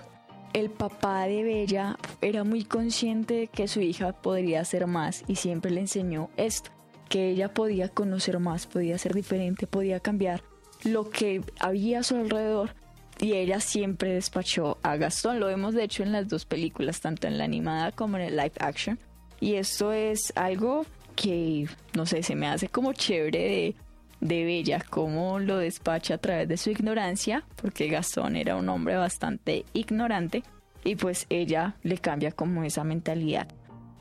el 0.52 0.70
papá 0.70 1.26
de 1.26 1.42
Bella 1.42 1.96
era 2.20 2.44
muy 2.44 2.64
consciente 2.64 3.34
de 3.34 3.46
que 3.46 3.68
su 3.68 3.80
hija 3.80 4.12
podría 4.12 4.64
ser 4.64 4.86
más 4.86 5.24
y 5.26 5.36
siempre 5.36 5.70
le 5.70 5.80
enseñó 5.80 6.30
esto, 6.36 6.70
que 7.08 7.30
ella 7.30 7.54
podía 7.54 7.88
conocer 7.88 8.38
más, 8.40 8.66
podía 8.66 8.98
ser 8.98 9.14
diferente, 9.14 9.66
podía 9.66 10.00
cambiar 10.00 10.42
lo 10.84 11.08
que 11.08 11.42
había 11.60 12.00
a 12.00 12.02
su 12.02 12.16
alrededor 12.16 12.74
y 13.20 13.32
ella 13.34 13.60
siempre 13.60 14.14
despachó 14.14 14.78
a 14.82 14.96
Gastón. 14.96 15.40
Lo 15.40 15.48
hemos 15.48 15.74
hecho 15.76 16.02
en 16.02 16.12
las 16.12 16.28
dos 16.28 16.44
películas, 16.44 17.00
tanto 17.00 17.26
en 17.26 17.38
la 17.38 17.44
animada 17.44 17.92
como 17.92 18.16
en 18.16 18.24
el 18.24 18.36
live 18.36 18.52
action. 18.58 18.98
Y 19.40 19.54
esto 19.54 19.92
es 19.92 20.32
algo 20.36 20.84
que, 21.16 21.66
no 21.94 22.06
sé, 22.06 22.22
se 22.22 22.36
me 22.36 22.46
hace 22.46 22.68
como 22.68 22.92
chévere 22.92 23.38
de, 23.40 23.74
de 24.20 24.44
Bella, 24.44 24.84
cómo 24.88 25.40
lo 25.40 25.58
despacha 25.58 26.14
a 26.14 26.18
través 26.18 26.46
de 26.48 26.56
su 26.56 26.70
ignorancia, 26.70 27.44
porque 27.56 27.88
Gastón 27.88 28.36
era 28.36 28.54
un 28.54 28.68
hombre 28.68 28.96
bastante 28.96 29.64
ignorante, 29.72 30.44
y 30.84 30.94
pues 30.94 31.26
ella 31.30 31.74
le 31.82 31.98
cambia 31.98 32.30
como 32.30 32.62
esa 32.62 32.84
mentalidad. 32.84 33.48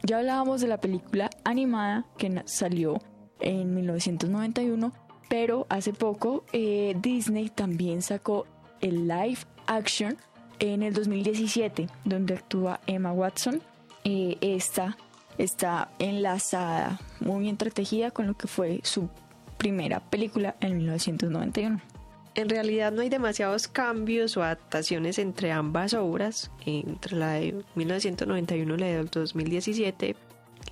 Ya 0.03 0.19
hablábamos 0.19 0.61
de 0.61 0.67
la 0.67 0.79
película 0.79 1.31
animada 1.43 2.05
que 2.17 2.43
salió 2.45 3.01
en 3.39 3.73
1991, 3.73 4.93
pero 5.29 5.65
hace 5.69 5.93
poco 5.93 6.45
eh, 6.53 6.95
Disney 7.01 7.49
también 7.49 8.03
sacó 8.03 8.45
el 8.81 9.07
live 9.07 9.39
action 9.65 10.17
en 10.59 10.83
el 10.83 10.93
2017, 10.93 11.87
donde 12.03 12.35
actúa 12.35 12.79
Emma 12.85 13.11
Watson. 13.11 13.61
Eh, 14.03 14.37
esta 14.41 14.95
está 15.37 15.89
enlazada, 15.99 16.99
muy 17.19 17.49
entretejida 17.49 18.11
con 18.11 18.27
lo 18.27 18.35
que 18.35 18.47
fue 18.47 18.79
su 18.83 19.09
primera 19.57 19.99
película 19.99 20.55
en 20.61 20.77
1991. 20.77 21.81
En 22.35 22.49
realidad 22.49 22.91
no 22.91 23.01
hay 23.01 23.09
demasiados 23.09 23.69
cambios 23.69 24.35
o 24.35 24.43
adaptaciones 24.43 25.19
entre 25.19 25.53
ambas 25.53 25.93
obras, 25.93 26.51
entre 26.65 27.15
la 27.15 27.33
de 27.33 27.63
1991 27.75 28.75
y 28.75 28.77
la 28.77 28.87
de 28.87 29.03
2017. 29.05 30.15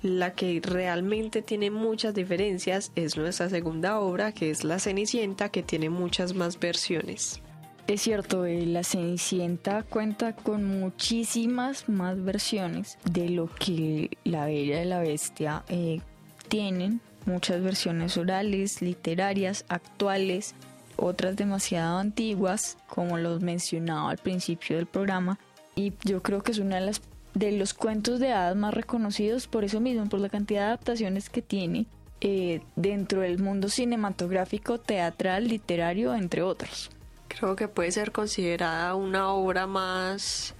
La 0.02 0.34
que 0.34 0.60
realmente 0.62 1.40
tiene 1.40 1.70
muchas 1.70 2.12
diferencias 2.12 2.92
es 2.94 3.16
nuestra 3.16 3.48
segunda 3.48 3.98
obra, 4.00 4.32
que 4.32 4.50
es 4.50 4.62
La 4.62 4.78
Cenicienta, 4.78 5.48
que 5.48 5.62
tiene 5.62 5.88
muchas 5.88 6.34
más 6.34 6.60
versiones. 6.60 7.40
Es 7.86 8.00
cierto, 8.00 8.46
eh, 8.46 8.64
la 8.64 8.82
Cenicienta 8.82 9.82
cuenta 9.82 10.34
con 10.34 10.64
muchísimas 10.64 11.88
más 11.88 12.22
versiones 12.24 12.98
de 13.04 13.28
lo 13.28 13.46
que 13.46 14.16
La 14.24 14.46
Bella 14.46 14.82
y 14.82 14.86
la 14.86 15.00
Bestia 15.00 15.64
eh, 15.68 16.00
tienen. 16.48 17.00
Muchas 17.26 17.62
versiones 17.62 18.16
orales, 18.16 18.80
literarias, 18.80 19.64
actuales, 19.68 20.54
otras 20.96 21.36
demasiado 21.36 21.98
antiguas, 21.98 22.78
como 22.86 23.18
los 23.18 23.42
mencionaba 23.42 24.10
al 24.10 24.18
principio 24.18 24.76
del 24.76 24.86
programa. 24.86 25.38
Y 25.74 25.92
yo 26.04 26.22
creo 26.22 26.42
que 26.42 26.52
es 26.52 26.58
una 26.58 26.80
de 26.80 26.92
de 27.34 27.50
los 27.52 27.74
cuentos 27.74 28.20
de 28.20 28.32
hadas 28.32 28.56
más 28.56 28.72
reconocidos 28.72 29.48
por 29.48 29.64
eso 29.64 29.80
mismo, 29.80 30.08
por 30.08 30.20
la 30.20 30.28
cantidad 30.28 30.60
de 30.60 30.66
adaptaciones 30.68 31.28
que 31.28 31.42
tiene 31.42 31.86
eh, 32.20 32.62
dentro 32.76 33.20
del 33.20 33.40
mundo 33.40 33.68
cinematográfico, 33.68 34.78
teatral, 34.78 35.48
literario, 35.48 36.14
entre 36.14 36.42
otros. 36.42 36.90
Creo 37.38 37.56
que 37.56 37.68
puede 37.68 37.90
ser 37.92 38.12
considerada 38.12 38.94
una 38.94 39.30
obra 39.30 39.66
más 39.66 40.54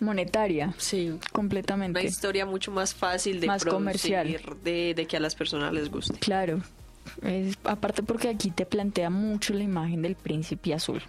monetaria. 0.00 0.74
Sí, 0.78 1.18
completamente. 1.32 2.00
Una 2.00 2.08
historia 2.08 2.46
mucho 2.46 2.70
más 2.70 2.94
fácil 2.94 3.40
de 3.40 3.46
más 3.46 3.64
comercial, 3.64 4.40
de, 4.62 4.94
de, 4.94 5.06
que 5.06 5.16
a 5.16 5.20
las 5.20 5.34
personas 5.34 5.72
les 5.72 5.90
guste. 5.90 6.18
Claro. 6.18 6.60
Es, 7.22 7.56
aparte 7.64 8.02
porque 8.02 8.28
aquí 8.28 8.50
te 8.50 8.66
plantea 8.66 9.10
mucho 9.10 9.54
la 9.54 9.64
imagen 9.64 10.02
del 10.02 10.14
príncipe 10.14 10.74
azul. 10.74 11.02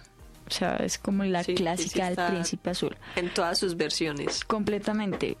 O 0.46 0.50
sea, 0.50 0.76
es 0.76 0.98
como 0.98 1.22
la 1.24 1.44
clásica 1.44 2.10
del 2.10 2.32
príncipe 2.32 2.70
azul. 2.70 2.96
En 3.14 3.32
todas 3.32 3.58
sus 3.58 3.76
versiones. 3.76 4.44
Completamente. 4.44 5.36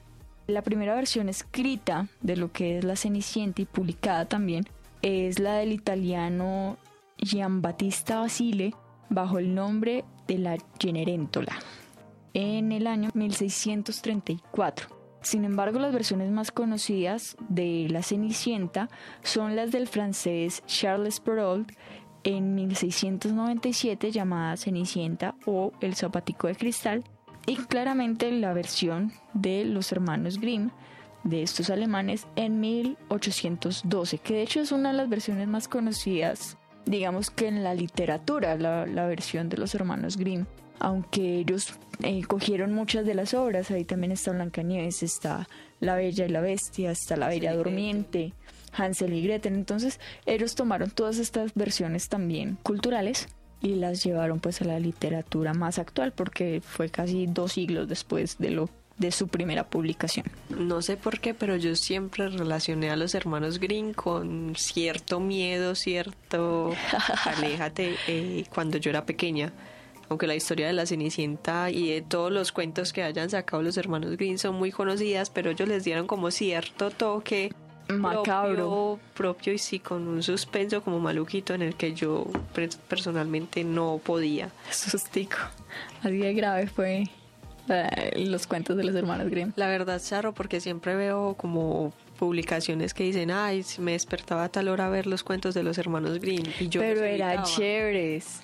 La 0.46 0.62
primera 0.62 0.94
versión 0.94 1.28
escrita 1.28 2.08
de 2.20 2.36
lo 2.36 2.52
que 2.52 2.78
es 2.78 2.84
la 2.84 2.96
Cenicienta 2.96 3.62
y 3.62 3.64
publicada 3.64 4.26
también 4.26 4.68
es 5.02 5.38
la 5.38 5.54
del 5.54 5.72
italiano 5.72 6.76
Giambattista 7.18 8.20
Basile 8.20 8.74
bajo 9.10 9.38
el 9.38 9.54
nombre 9.54 10.04
de 10.26 10.38
la 10.38 10.56
Generentola 10.78 11.58
en 12.32 12.72
el 12.72 12.86
año 12.86 13.10
1634. 13.12 15.00
Sin 15.22 15.44
embargo, 15.44 15.78
las 15.78 15.92
versiones 15.92 16.30
más 16.30 16.50
conocidas 16.50 17.36
de 17.48 17.86
La 17.90 18.02
Cenicienta 18.02 18.88
son 19.22 19.54
las 19.54 19.70
del 19.70 19.86
francés 19.86 20.62
Charles 20.66 21.20
Perrault 21.20 21.72
en 22.24 22.54
1697 22.54 24.12
llamada 24.12 24.56
Cenicienta 24.56 25.34
o 25.44 25.72
El 25.80 25.94
zapatico 25.94 26.46
de 26.46 26.54
cristal 26.54 27.04
y 27.46 27.56
claramente 27.56 28.30
la 28.30 28.52
versión 28.52 29.12
de 29.34 29.64
los 29.64 29.92
hermanos 29.92 30.38
Grimm 30.38 30.70
de 31.24 31.42
estos 31.42 31.68
alemanes 31.68 32.26
en 32.36 32.60
1812, 32.60 34.18
que 34.18 34.34
de 34.34 34.42
hecho 34.42 34.60
es 34.60 34.72
una 34.72 34.90
de 34.90 34.96
las 34.96 35.08
versiones 35.08 35.48
más 35.48 35.68
conocidas 35.68 36.56
digamos 36.86 37.30
que 37.30 37.48
en 37.48 37.62
la 37.62 37.74
literatura, 37.74 38.56
la, 38.56 39.06
versión 39.06 39.48
de 39.48 39.56
los 39.56 39.74
hermanos 39.74 40.16
Grimm, 40.16 40.46
aunque 40.78 41.38
ellos 41.38 41.74
eh, 42.02 42.22
cogieron 42.22 42.72
muchas 42.72 43.04
de 43.04 43.14
las 43.14 43.34
obras, 43.34 43.70
ahí 43.70 43.84
también 43.84 44.12
está 44.12 44.32
Blancanieves, 44.32 45.02
está 45.02 45.48
La 45.78 45.94
Bella 45.94 46.26
y 46.26 46.30
la 46.30 46.40
Bestia, 46.40 46.90
está 46.90 47.16
La 47.16 47.28
Bella 47.28 47.54
Durmiente, 47.54 48.32
Hansel 48.72 49.12
y 49.12 49.22
Gretel, 49.22 49.54
entonces 49.54 50.00
ellos 50.26 50.54
tomaron 50.54 50.90
todas 50.90 51.18
estas 51.18 51.54
versiones 51.54 52.08
también 52.08 52.56
culturales 52.62 53.28
y 53.60 53.74
las 53.74 54.02
llevaron 54.02 54.40
pues 54.40 54.62
a 54.62 54.64
la 54.64 54.80
literatura 54.80 55.52
más 55.52 55.78
actual 55.78 56.12
porque 56.12 56.62
fue 56.64 56.88
casi 56.88 57.26
dos 57.26 57.52
siglos 57.52 57.88
después 57.88 58.38
de 58.38 58.50
lo 58.50 58.70
de 59.00 59.10
su 59.10 59.28
primera 59.28 59.64
publicación. 59.64 60.26
No 60.50 60.82
sé 60.82 60.96
por 60.98 61.20
qué, 61.20 61.32
pero 61.32 61.56
yo 61.56 61.74
siempre 61.74 62.28
relacioné 62.28 62.90
a 62.90 62.96
los 62.96 63.14
hermanos 63.14 63.58
Green 63.58 63.94
con 63.94 64.54
cierto 64.56 65.20
miedo, 65.20 65.74
cierto 65.74 66.72
aléjate 67.24 67.96
eh, 68.06 68.44
cuando 68.54 68.76
yo 68.76 68.90
era 68.90 69.06
pequeña. 69.06 69.52
Aunque 70.10 70.26
la 70.26 70.34
historia 70.34 70.66
de 70.66 70.72
la 70.72 70.86
Cenicienta 70.86 71.70
y 71.70 71.88
de 71.88 72.02
todos 72.02 72.30
los 72.30 72.52
cuentos 72.52 72.92
que 72.92 73.02
hayan 73.02 73.30
sacado 73.30 73.62
los 73.62 73.76
hermanos 73.78 74.16
Green 74.16 74.38
son 74.38 74.56
muy 74.56 74.70
conocidas, 74.70 75.30
pero 75.30 75.50
ellos 75.50 75.68
les 75.68 75.84
dieron 75.84 76.06
como 76.06 76.30
cierto 76.30 76.90
toque 76.90 77.52
macabro 77.88 78.98
propio, 78.98 79.00
propio, 79.14 79.52
y 79.52 79.58
sí 79.58 79.78
con 79.78 80.06
un 80.06 80.22
suspenso 80.22 80.82
como 80.82 81.00
maluquito 81.00 81.54
en 81.54 81.62
el 81.62 81.74
que 81.74 81.94
yo 81.94 82.26
personalmente 82.88 83.64
no 83.64 84.00
podía. 84.04 84.50
Sustico. 84.70 85.38
Así 86.02 86.18
de 86.18 86.34
grave 86.34 86.66
fue 86.66 87.04
los 88.16 88.46
cuentos 88.46 88.76
de 88.76 88.84
los 88.84 88.94
hermanos 88.94 89.28
Grimm. 89.28 89.52
La 89.56 89.68
verdad, 89.68 90.00
Charro, 90.02 90.32
porque 90.32 90.60
siempre 90.60 90.94
veo 90.96 91.34
como 91.34 91.92
publicaciones 92.18 92.94
que 92.94 93.04
dicen, 93.04 93.30
ay, 93.30 93.64
me 93.78 93.92
despertaba 93.92 94.44
a 94.44 94.48
tal 94.48 94.68
hora 94.68 94.86
a 94.86 94.90
ver 94.90 95.06
los 95.06 95.22
cuentos 95.22 95.54
de 95.54 95.62
los 95.62 95.78
hermanos 95.78 96.18
Grimm. 96.18 96.44
Y 96.58 96.68
yo 96.68 96.80
Pero 96.80 97.02
eran 97.02 97.44
chéveres. 97.44 98.42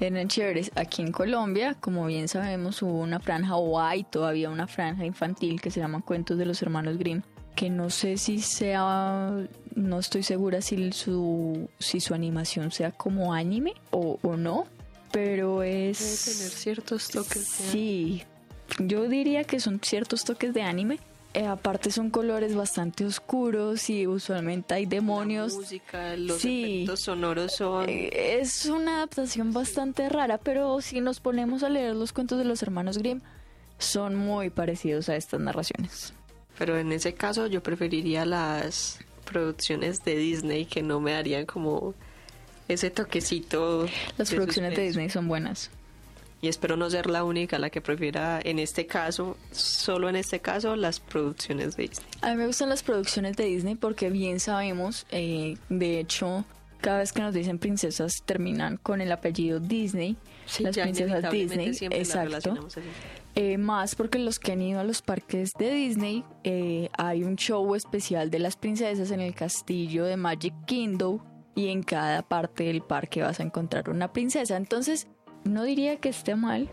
Eran 0.00 0.28
chéveres. 0.28 0.70
Aquí 0.74 1.02
en 1.02 1.12
Colombia, 1.12 1.76
como 1.80 2.06
bien 2.06 2.28
sabemos, 2.28 2.82
hubo 2.82 3.00
una 3.00 3.20
franja 3.20 3.56
o 3.56 3.80
hay 3.80 4.04
todavía 4.04 4.50
una 4.50 4.66
franja 4.66 5.04
infantil 5.04 5.60
que 5.60 5.70
se 5.70 5.80
llama 5.80 6.02
Cuentos 6.02 6.38
de 6.38 6.46
los 6.46 6.62
Hermanos 6.62 6.98
Grimm, 6.98 7.22
que 7.54 7.70
no 7.70 7.90
sé 7.90 8.16
si 8.16 8.40
sea, 8.40 9.32
no 9.74 9.98
estoy 9.98 10.22
segura 10.22 10.60
si 10.60 10.92
su, 10.92 11.68
si 11.78 12.00
su 12.00 12.14
animación 12.14 12.70
sea 12.70 12.92
como 12.92 13.32
anime 13.32 13.74
o, 13.90 14.18
o 14.22 14.36
no, 14.36 14.66
pero 15.10 15.62
es... 15.62 15.98
Debe 15.98 16.38
tener 16.38 16.50
ciertos 16.50 17.08
toques. 17.08 17.46
Sí, 17.46 18.22
yo 18.78 19.08
diría 19.08 19.44
que 19.44 19.60
son 19.60 19.80
ciertos 19.82 20.24
toques 20.24 20.54
de 20.54 20.62
anime. 20.62 20.98
Eh, 21.34 21.46
aparte 21.46 21.90
son 21.90 22.10
colores 22.10 22.54
bastante 22.54 23.06
oscuros 23.06 23.88
y 23.88 24.06
usualmente 24.06 24.74
hay 24.74 24.84
demonios. 24.84 25.54
La 25.54 25.60
música, 25.60 26.16
los 26.16 26.44
efectos 26.44 27.00
sonoros 27.00 27.56
son... 27.56 27.88
Eh, 27.88 28.38
es 28.40 28.66
una 28.66 28.96
adaptación 28.96 29.52
bastante 29.54 30.10
rara, 30.10 30.36
pero 30.36 30.78
si 30.82 31.00
nos 31.00 31.20
ponemos 31.20 31.62
a 31.62 31.70
leer 31.70 31.96
los 31.96 32.12
cuentos 32.12 32.36
de 32.38 32.44
los 32.44 32.62
hermanos 32.62 32.98
Grimm, 32.98 33.22
son 33.78 34.14
muy 34.14 34.50
parecidos 34.50 35.08
a 35.08 35.16
estas 35.16 35.40
narraciones. 35.40 36.12
Pero 36.58 36.76
en 36.76 36.92
ese 36.92 37.14
caso 37.14 37.46
yo 37.46 37.62
preferiría 37.62 38.26
las 38.26 38.98
producciones 39.24 40.04
de 40.04 40.16
Disney 40.16 40.66
que 40.66 40.82
no 40.82 41.00
me 41.00 41.12
darían 41.12 41.46
como 41.46 41.94
ese 42.68 42.90
toquecito. 42.90 43.86
Las 44.18 44.30
producciones 44.30 44.76
de 44.76 44.82
Disney 44.82 45.08
son 45.08 45.28
buenas 45.28 45.70
y 46.42 46.48
espero 46.48 46.76
no 46.76 46.90
ser 46.90 47.08
la 47.08 47.22
única 47.22 47.58
la 47.60 47.70
que 47.70 47.80
prefiera 47.80 48.40
en 48.42 48.58
este 48.58 48.84
caso, 48.86 49.38
solo 49.52 50.08
en 50.08 50.16
este 50.16 50.40
caso, 50.40 50.74
las 50.74 50.98
producciones 50.98 51.76
de 51.76 51.84
Disney. 51.84 52.08
A 52.20 52.30
mí 52.32 52.36
me 52.36 52.46
gustan 52.46 52.68
las 52.68 52.82
producciones 52.82 53.36
de 53.36 53.44
Disney 53.44 53.76
porque 53.76 54.10
bien 54.10 54.40
sabemos, 54.40 55.06
eh, 55.12 55.56
de 55.68 56.00
hecho, 56.00 56.44
cada 56.80 56.98
vez 56.98 57.12
que 57.12 57.22
nos 57.22 57.32
dicen 57.32 57.60
princesas 57.60 58.24
terminan 58.26 58.76
con 58.76 59.00
el 59.00 59.12
apellido 59.12 59.60
Disney, 59.60 60.16
las 60.58 60.76
princesas 60.76 61.30
Disney, 61.30 61.72
exacto. 61.90 62.68
Eh, 63.36 63.56
más 63.56 63.94
porque 63.94 64.18
los 64.18 64.40
que 64.40 64.52
han 64.52 64.60
ido 64.60 64.80
a 64.80 64.84
los 64.84 65.00
parques 65.00 65.52
de 65.58 65.70
Disney 65.70 66.22
eh, 66.44 66.90
hay 66.98 67.24
un 67.24 67.36
show 67.36 67.74
especial 67.74 68.30
de 68.30 68.40
las 68.40 68.56
princesas 68.56 69.10
en 69.10 69.20
el 69.20 69.34
castillo 69.34 70.04
de 70.04 70.18
Magic 70.18 70.52
Kingdom 70.66 71.18
y 71.54 71.68
en 71.68 71.82
cada 71.82 72.22
parte 72.22 72.64
del 72.64 72.82
parque 72.82 73.22
vas 73.22 73.40
a 73.40 73.42
encontrar 73.44 73.88
una 73.88 74.12
princesa. 74.12 74.56
Entonces, 74.56 75.06
no 75.44 75.64
diría 75.64 75.96
que 75.96 76.08
esté 76.08 76.36
mal, 76.36 76.70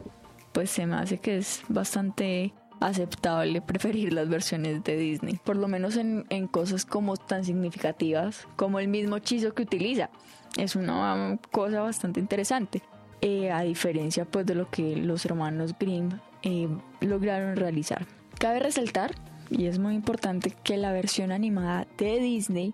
pues 0.52 0.70
se 0.70 0.86
me 0.86 0.96
hace 0.96 1.18
que 1.18 1.38
es 1.38 1.62
bastante 1.68 2.54
aceptable 2.80 3.62
preferir 3.68 4.14
las 4.14 4.30
versiones 4.30 4.84
de 4.84 4.98
Disney, 4.98 5.40
por 5.44 5.56
lo 5.56 5.68
menos 5.68 5.98
en, 5.98 6.26
cosas 6.48 6.86
como 6.86 7.18
tan 7.18 7.44
significativas 7.44 8.48
como 8.56 8.80
el 8.80 8.88
mismo 8.88 9.18
hechizo 9.18 9.54
que 9.54 9.64
utiliza. 9.64 10.10
Es 10.58 10.76
una 10.76 11.40
cosa 11.52 11.82
bastante 11.82 12.20
interesante, 12.20 12.82
eh, 13.22 13.52
a 13.52 13.62
diferencia 13.62 14.26
pues 14.26 14.46
de 14.46 14.56
lo 14.56 14.70
que 14.70 14.96
los 14.96 15.26
hermanos 15.26 15.74
Grimm 15.80 16.20
eh, 16.44 16.68
lograron 17.02 17.56
realizar. 17.56 18.06
Cabe 18.40 18.60
resaltar, 18.60 19.16
y 19.50 19.66
es 19.66 19.80
muy 19.80 19.96
importante, 19.96 20.54
que 20.64 20.78
la 20.78 20.92
versión 20.92 21.32
animada 21.32 21.88
de 21.98 22.20
Disney 22.20 22.74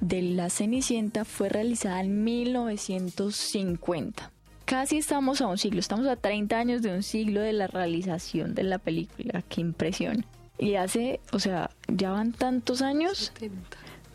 de 0.00 0.22
La 0.22 0.50
Cenicienta 0.50 1.24
fue 1.24 1.48
realizada 1.48 2.00
en 2.00 2.22
1950 2.22 4.32
casi 4.68 4.98
estamos 4.98 5.40
a 5.40 5.46
un 5.46 5.56
siglo, 5.56 5.80
estamos 5.80 6.06
a 6.06 6.16
30 6.16 6.58
años 6.58 6.82
de 6.82 6.92
un 6.92 7.02
siglo 7.02 7.40
de 7.40 7.54
la 7.54 7.68
realización 7.68 8.54
de 8.54 8.64
la 8.64 8.78
película, 8.78 9.42
qué 9.48 9.62
impresión. 9.62 10.26
Y 10.58 10.74
hace, 10.74 11.20
o 11.32 11.38
sea, 11.38 11.70
ya 11.86 12.10
van 12.10 12.32
tantos 12.32 12.82
años. 12.82 13.32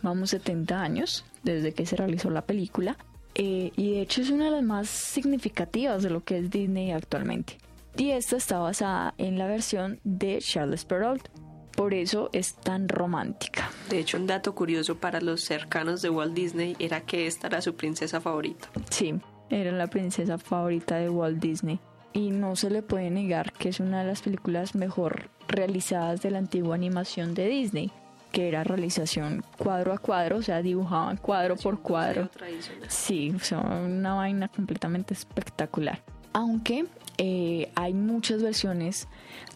vamos 0.04 0.30
70 0.30 0.80
años 0.80 1.26
desde 1.42 1.74
que 1.74 1.88
se 1.88 1.96
realizó 1.96 2.30
la 2.30 2.44
película 2.44 2.98
eh, 3.34 3.72
y 3.76 3.94
de 3.94 4.02
hecho 4.02 4.22
es 4.22 4.30
una 4.30 4.46
de 4.46 4.52
las 4.52 4.64
más 4.64 4.90
significativas 4.90 6.04
de 6.04 6.12
lo 6.12 6.24
que 6.24 6.38
es 6.38 6.52
Disney 6.52 6.92
actualmente. 6.92 7.58
Y 7.98 8.12
esta 8.12 8.38
está 8.38 8.60
basada 8.60 9.16
en 9.18 9.40
la 9.40 9.48
versión 9.48 10.00
de 10.04 10.38
Charles 10.40 10.86
Perrault. 10.86 11.30
Por 11.76 11.96
eso 11.96 12.30
es 12.32 12.54
tan 12.54 12.88
romántica. 12.88 13.72
De 13.90 13.98
hecho, 13.98 14.18
un 14.18 14.28
dato 14.28 14.54
curioso 14.54 14.98
para 14.98 15.20
los 15.20 15.42
cercanos 15.42 16.04
de 16.04 16.12
Walt 16.12 16.36
Disney 16.36 16.76
era 16.78 17.02
que 17.02 17.26
esta 17.26 17.48
era 17.48 17.62
su 17.62 17.74
princesa 17.74 18.22
favorita. 18.22 18.70
Sí, 18.92 19.16
era 19.50 19.72
la 19.72 19.88
princesa 19.88 20.38
favorita 20.38 20.98
de 20.98 21.10
Walt 21.10 21.40
Disney. 21.40 21.80
Y 22.14 22.30
no 22.30 22.56
se 22.56 22.70
le 22.70 22.84
puede 22.84 23.10
negar 23.10 23.54
que 23.54 23.70
es 23.70 23.80
una 23.80 24.02
de 24.02 24.08
las 24.08 24.22
películas 24.22 24.76
mejor 24.76 25.30
realizadas 25.48 26.22
de 26.22 26.32
la 26.32 26.38
antigua 26.40 26.76
animación 26.76 27.34
de 27.34 27.48
Disney 27.48 27.92
que 28.34 28.48
era 28.48 28.64
realización 28.64 29.46
cuadro 29.60 29.94
a 29.94 30.00
cuadro, 30.00 30.38
o 30.38 30.42
sea, 30.42 30.64
dibujaban 30.64 31.18
cuadro 31.18 31.56
por 31.56 31.82
cuadro. 31.82 32.30
Sí, 32.88 33.32
son 33.44 33.72
una 33.72 34.16
vaina 34.16 34.48
completamente 34.48 35.14
espectacular. 35.14 36.02
Aunque 36.34 36.86
eh, 37.20 37.72
hay 37.76 37.94
muchas 37.94 38.42
versiones 38.42 39.08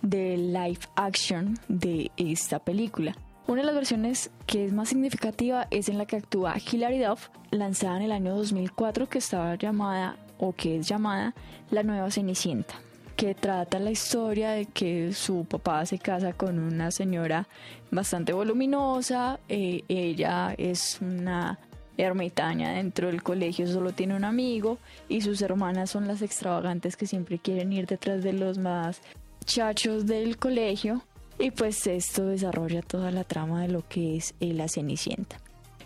de 0.03 0.37
live 0.37 0.79
action 0.95 1.57
de 1.67 2.11
esta 2.17 2.59
película. 2.59 3.15
Una 3.47 3.61
de 3.61 3.67
las 3.67 3.75
versiones 3.75 4.29
que 4.45 4.65
es 4.65 4.73
más 4.73 4.89
significativa 4.89 5.67
es 5.71 5.87
en 5.87 5.97
la 5.97 6.05
que 6.05 6.17
actúa 6.17 6.57
Hilary 6.57 6.99
Duff, 6.99 7.29
lanzada 7.49 7.95
en 7.95 8.03
el 8.03 8.11
año 8.11 8.35
2004, 8.35 9.07
que 9.07 9.19
estaba 9.19 9.55
llamada 9.55 10.17
o 10.37 10.51
que 10.51 10.77
es 10.77 10.87
llamada 10.87 11.33
La 11.71 11.83
Nueva 11.83 12.11
Cenicienta 12.11 12.75
que 13.15 13.33
trata 13.33 13.79
la 13.79 13.89
historia 13.89 14.51
de 14.51 14.67
que 14.67 15.11
su 15.11 15.45
papá 15.45 15.83
se 15.87 15.97
casa 15.97 16.33
con 16.33 16.59
una 16.59 16.91
señora 16.91 17.47
bastante 17.89 18.31
voluminosa, 18.31 19.39
eh, 19.49 19.81
ella 19.87 20.53
es 20.55 20.99
una 21.01 21.57
ermitaña 21.97 22.73
dentro 22.73 23.07
del 23.07 23.23
colegio, 23.23 23.65
solo 23.65 23.91
tiene 23.91 24.15
un 24.15 24.23
amigo 24.23 24.77
y 25.09 25.21
sus 25.21 25.41
hermanas 25.41 25.89
son 25.89 26.05
las 26.05 26.21
extravagantes 26.21 26.95
que 26.95 27.07
siempre 27.07 27.39
quieren 27.39 27.73
ir 27.73 27.87
detrás 27.87 28.21
de 28.21 28.33
los 28.33 28.59
más 28.59 29.01
chachos 29.45 30.05
del 30.05 30.37
colegio 30.37 31.01
y 31.39 31.51
pues 31.51 31.85
esto 31.87 32.25
desarrolla 32.25 32.81
toda 32.81 33.11
la 33.11 33.23
trama 33.23 33.61
de 33.61 33.69
lo 33.69 33.87
que 33.87 34.17
es 34.17 34.33
eh, 34.39 34.53
la 34.53 34.67
Cenicienta. 34.67 35.39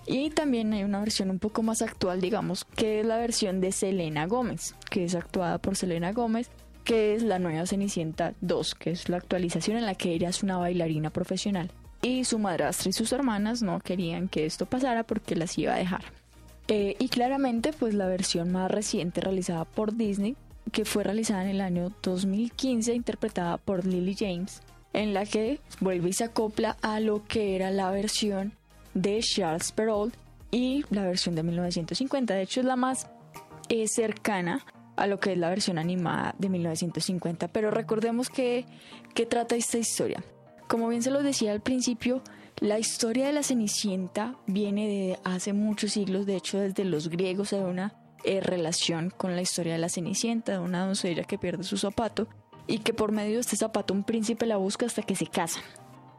Y 0.08 0.32
también 0.32 0.74
hay 0.74 0.84
una 0.84 1.00
versión 1.00 1.30
un 1.30 1.40
poco 1.40 1.62
más 1.62 1.82
actual, 1.82 2.22
digamos, 2.22 2.66
que 2.66 3.02
es 3.02 3.06
la 3.06 3.18
versión 3.18 3.62
de 3.62 3.72
Selena 3.72 4.26
Gómez, 4.26 4.76
que 4.90 5.04
es 5.04 5.16
actuada 5.16 5.60
por 5.60 5.76
Selena 5.76 6.12
Gómez 6.12 6.50
que 6.84 7.14
es 7.14 7.24
la 7.24 7.40
nueva 7.40 7.66
Cenicienta 7.66 8.34
2, 8.42 8.76
que 8.76 8.92
es 8.92 9.10
la 9.10 9.18
actualización 9.18 9.78
en 9.78 9.86
la 9.86 9.96
que 9.96 10.14
ella 10.14 10.30
es 10.30 10.44
una 10.44 10.58
bailarina 10.58 11.10
profesional. 11.10 11.72
Y 12.02 12.24
su 12.26 12.40
madrastra 12.40 12.90
y 12.90 12.94
sus 12.94 13.12
hermanas 13.12 13.62
no 13.62 13.80
querían 13.80 14.28
que 14.28 14.46
esto 14.46 14.66
pasara 14.66 15.04
porque 15.04 15.36
las 15.36 15.58
iba 15.58 15.74
a 15.74 15.78
dejar. 15.78 16.04
Eh, 16.68 16.96
y 16.98 17.10
claramente, 17.10 17.74
pues 17.74 17.94
la 17.94 18.08
versión 18.08 18.52
más 18.52 18.72
reciente 18.72 19.22
realizada 19.22 19.66
por 19.66 19.96
Disney, 19.96 20.36
que 20.72 20.86
fue 20.86 21.04
realizada 21.04 21.44
en 21.44 21.50
el 21.50 21.62
año 21.62 21.92
2015, 22.02 22.94
interpretada 22.94 23.58
por 23.58 23.86
Lily 23.86 24.16
James, 24.18 24.62
en 24.94 25.14
la 25.14 25.26
que 25.26 25.60
vuelve 25.80 26.10
y 26.10 26.14
se 26.14 26.26
acopla 26.26 26.78
a 26.82 27.00
lo 27.00 27.26
que 27.26 27.56
era 27.56 27.72
la 27.72 27.92
versión 27.92 28.54
de 28.94 29.20
Charles 29.22 29.72
Perrault 29.72 30.16
y 30.52 30.84
la 30.90 31.04
versión 31.04 31.36
de 31.36 31.44
1950. 31.44 32.34
De 32.34 32.42
hecho, 32.42 32.60
es 32.60 32.66
la 32.66 32.76
más 32.76 33.08
eh, 33.70 33.88
cercana 33.88 34.66
a 34.98 35.08
lo 35.08 35.20
que 35.20 35.32
es 35.32 35.38
la 35.38 35.50
versión 35.50 35.78
animada 35.78 36.36
de 36.38 36.50
1950. 36.50 37.48
Pero 37.48 37.72
recordemos 37.72 38.30
que, 38.30 38.66
que 39.16 39.26
trata 39.26 39.56
esta 39.56 39.78
historia. 39.78 40.24
Como 40.68 40.88
bien 40.90 41.02
se 41.02 41.12
lo 41.12 41.24
decía 41.24 41.52
al 41.52 41.62
principio, 41.62 42.22
la 42.60 42.80
historia 42.80 43.26
de 43.28 43.34
la 43.34 43.44
Cenicienta 43.44 44.36
viene 44.46 44.88
de 44.88 45.20
hace 45.24 45.54
muchos 45.54 45.94
siglos, 45.94 46.26
de 46.26 46.36
hecho 46.36 46.60
desde 46.60 46.86
los 46.86 47.10
griegos 47.10 47.54
hay 47.54 47.62
una 47.62 47.94
eh, 48.24 48.40
relación 48.40 49.10
con 49.10 49.36
la 49.36 49.42
historia 49.42 49.74
de 49.74 49.80
la 49.80 49.90
Cenicienta, 49.90 50.54
de 50.54 50.60
una 50.60 50.86
doncella 50.86 51.24
que 51.24 51.40
pierde 51.40 51.64
su 51.64 51.78
zapato 51.78 52.28
y 52.72 52.80
que 52.80 52.94
por 52.94 53.12
medio 53.12 53.36
de 53.36 53.42
este 53.42 53.58
zapato 53.58 53.94
un 53.94 54.04
príncipe 54.04 54.46
la 54.46 54.58
busca 54.58 54.86
hasta 54.86 55.04
que 55.04 55.16
se 55.16 55.28
casan. 55.28 55.64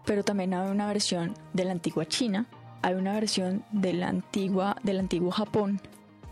Pero 0.04 0.22
también 0.22 0.54
hay 0.54 0.70
una 0.70 0.86
versión 0.86 1.34
de 1.52 1.64
la 1.64 1.72
antigua 1.72 2.06
China, 2.06 2.46
hay 2.82 2.94
una 2.94 3.14
versión 3.14 3.64
de 3.72 3.92
la 3.92 4.08
antigua, 4.08 4.76
del 4.82 5.00
antiguo 5.00 5.30
Japón 5.30 5.80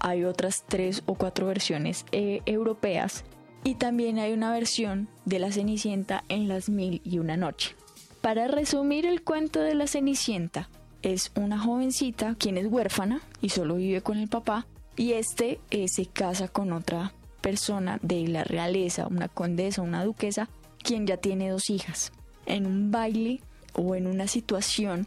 hay 0.01 0.25
otras 0.25 0.65
tres 0.67 1.03
o 1.07 1.15
cuatro 1.15 1.47
versiones 1.47 2.05
eh, 2.11 2.41
europeas 2.47 3.25
y 3.63 3.75
también 3.75 4.19
hay 4.19 4.33
una 4.33 4.51
versión 4.51 5.09
de 5.27 5.39
la 5.39 5.53
Cenicienta 5.53 6.25
en 6.29 6.49
las 6.49 6.71
mil 6.71 7.03
y 7.05 7.19
una 7.19 7.37
noche. 7.37 7.77
Para 8.23 8.49
resumir 8.49 9.07
el 9.07 9.23
cuento 9.23 9.61
de 9.61 9.75
la 9.75 9.87
Cenicienta, 9.87 10.69
es 11.03 11.31
una 11.35 11.59
jovencita 11.59 12.35
quien 12.35 12.59
es 12.59 12.67
huérfana 12.67 13.21
y 13.41 13.51
solo 13.51 13.77
vive 13.77 14.01
con 14.01 14.19
el 14.19 14.29
papá 14.29 14.67
y 14.97 15.13
este 15.13 15.61
eh, 15.71 15.89
se 15.89 16.07
casa 16.07 16.49
con 16.49 16.73
otra 16.73 17.13
persona 17.41 17.99
de 18.03 18.27
la 18.29 18.45
realeza, 18.45 19.07
una 19.07 19.29
condesa, 19.29 19.83
una 19.83 20.05
duquesa, 20.05 20.49
quien 20.83 21.07
ya 21.07 21.17
tiene 21.17 21.51
dos 21.51 21.71
hijas. 21.71 22.13
En 22.47 22.67
un 22.67 22.91
baile 22.91 23.41
o 23.75 23.95
en 23.95 24.07
una 24.07 24.27
situación 24.27 25.07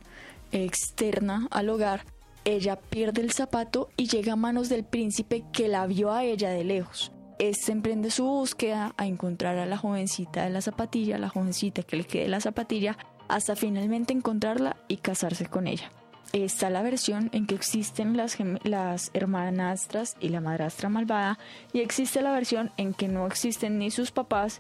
externa 0.52 1.48
al 1.52 1.70
hogar, 1.70 2.06
ella 2.46 2.76
pierde 2.76 3.22
el 3.22 3.32
zapato 3.32 3.90
y 3.96 4.08
llega 4.08 4.34
a 4.34 4.38
manos 4.38 4.70
del 4.70 4.84
príncipe 4.84 5.44
que 5.54 5.68
la 5.68 5.88
vio 5.88 6.12
a 6.12 6.24
ella 6.24 6.50
de 6.50 6.64
lejos. 6.64 7.12
Este 7.40 7.72
emprende 7.72 8.12
su 8.12 8.26
búsqueda 8.26 8.94
a 8.98 9.08
encontrar 9.08 9.58
a 9.58 9.66
la 9.66 9.78
jovencita 9.78 10.44
de 10.44 10.50
la 10.50 10.62
zapatilla, 10.62 11.18
la 11.18 11.30
jovencita 11.30 11.84
que 11.84 11.98
le 11.98 12.04
quede 12.04 12.28
la 12.28 12.42
zapatilla, 12.42 12.98
hasta 13.28 13.56
finalmente 13.56 14.14
encontrarla 14.14 14.78
y 14.88 14.98
casarse 14.98 15.48
con 15.48 15.68
ella. 15.68 15.92
Está 16.34 16.72
la 16.72 16.82
versión 16.82 17.30
en 17.32 17.46
que 17.46 17.54
existen 17.54 18.18
las, 18.18 18.38
las 18.64 19.12
hermanastras 19.14 20.18
y 20.20 20.30
la 20.30 20.42
madrastra 20.42 20.90
malvada 20.90 21.38
y 21.74 21.82
existe 21.82 22.24
la 22.24 22.32
versión 22.32 22.72
en 22.78 22.96
que 22.96 23.08
no 23.08 23.28
existen 23.28 23.78
ni 23.78 23.92
sus 23.92 24.10
papás, 24.12 24.60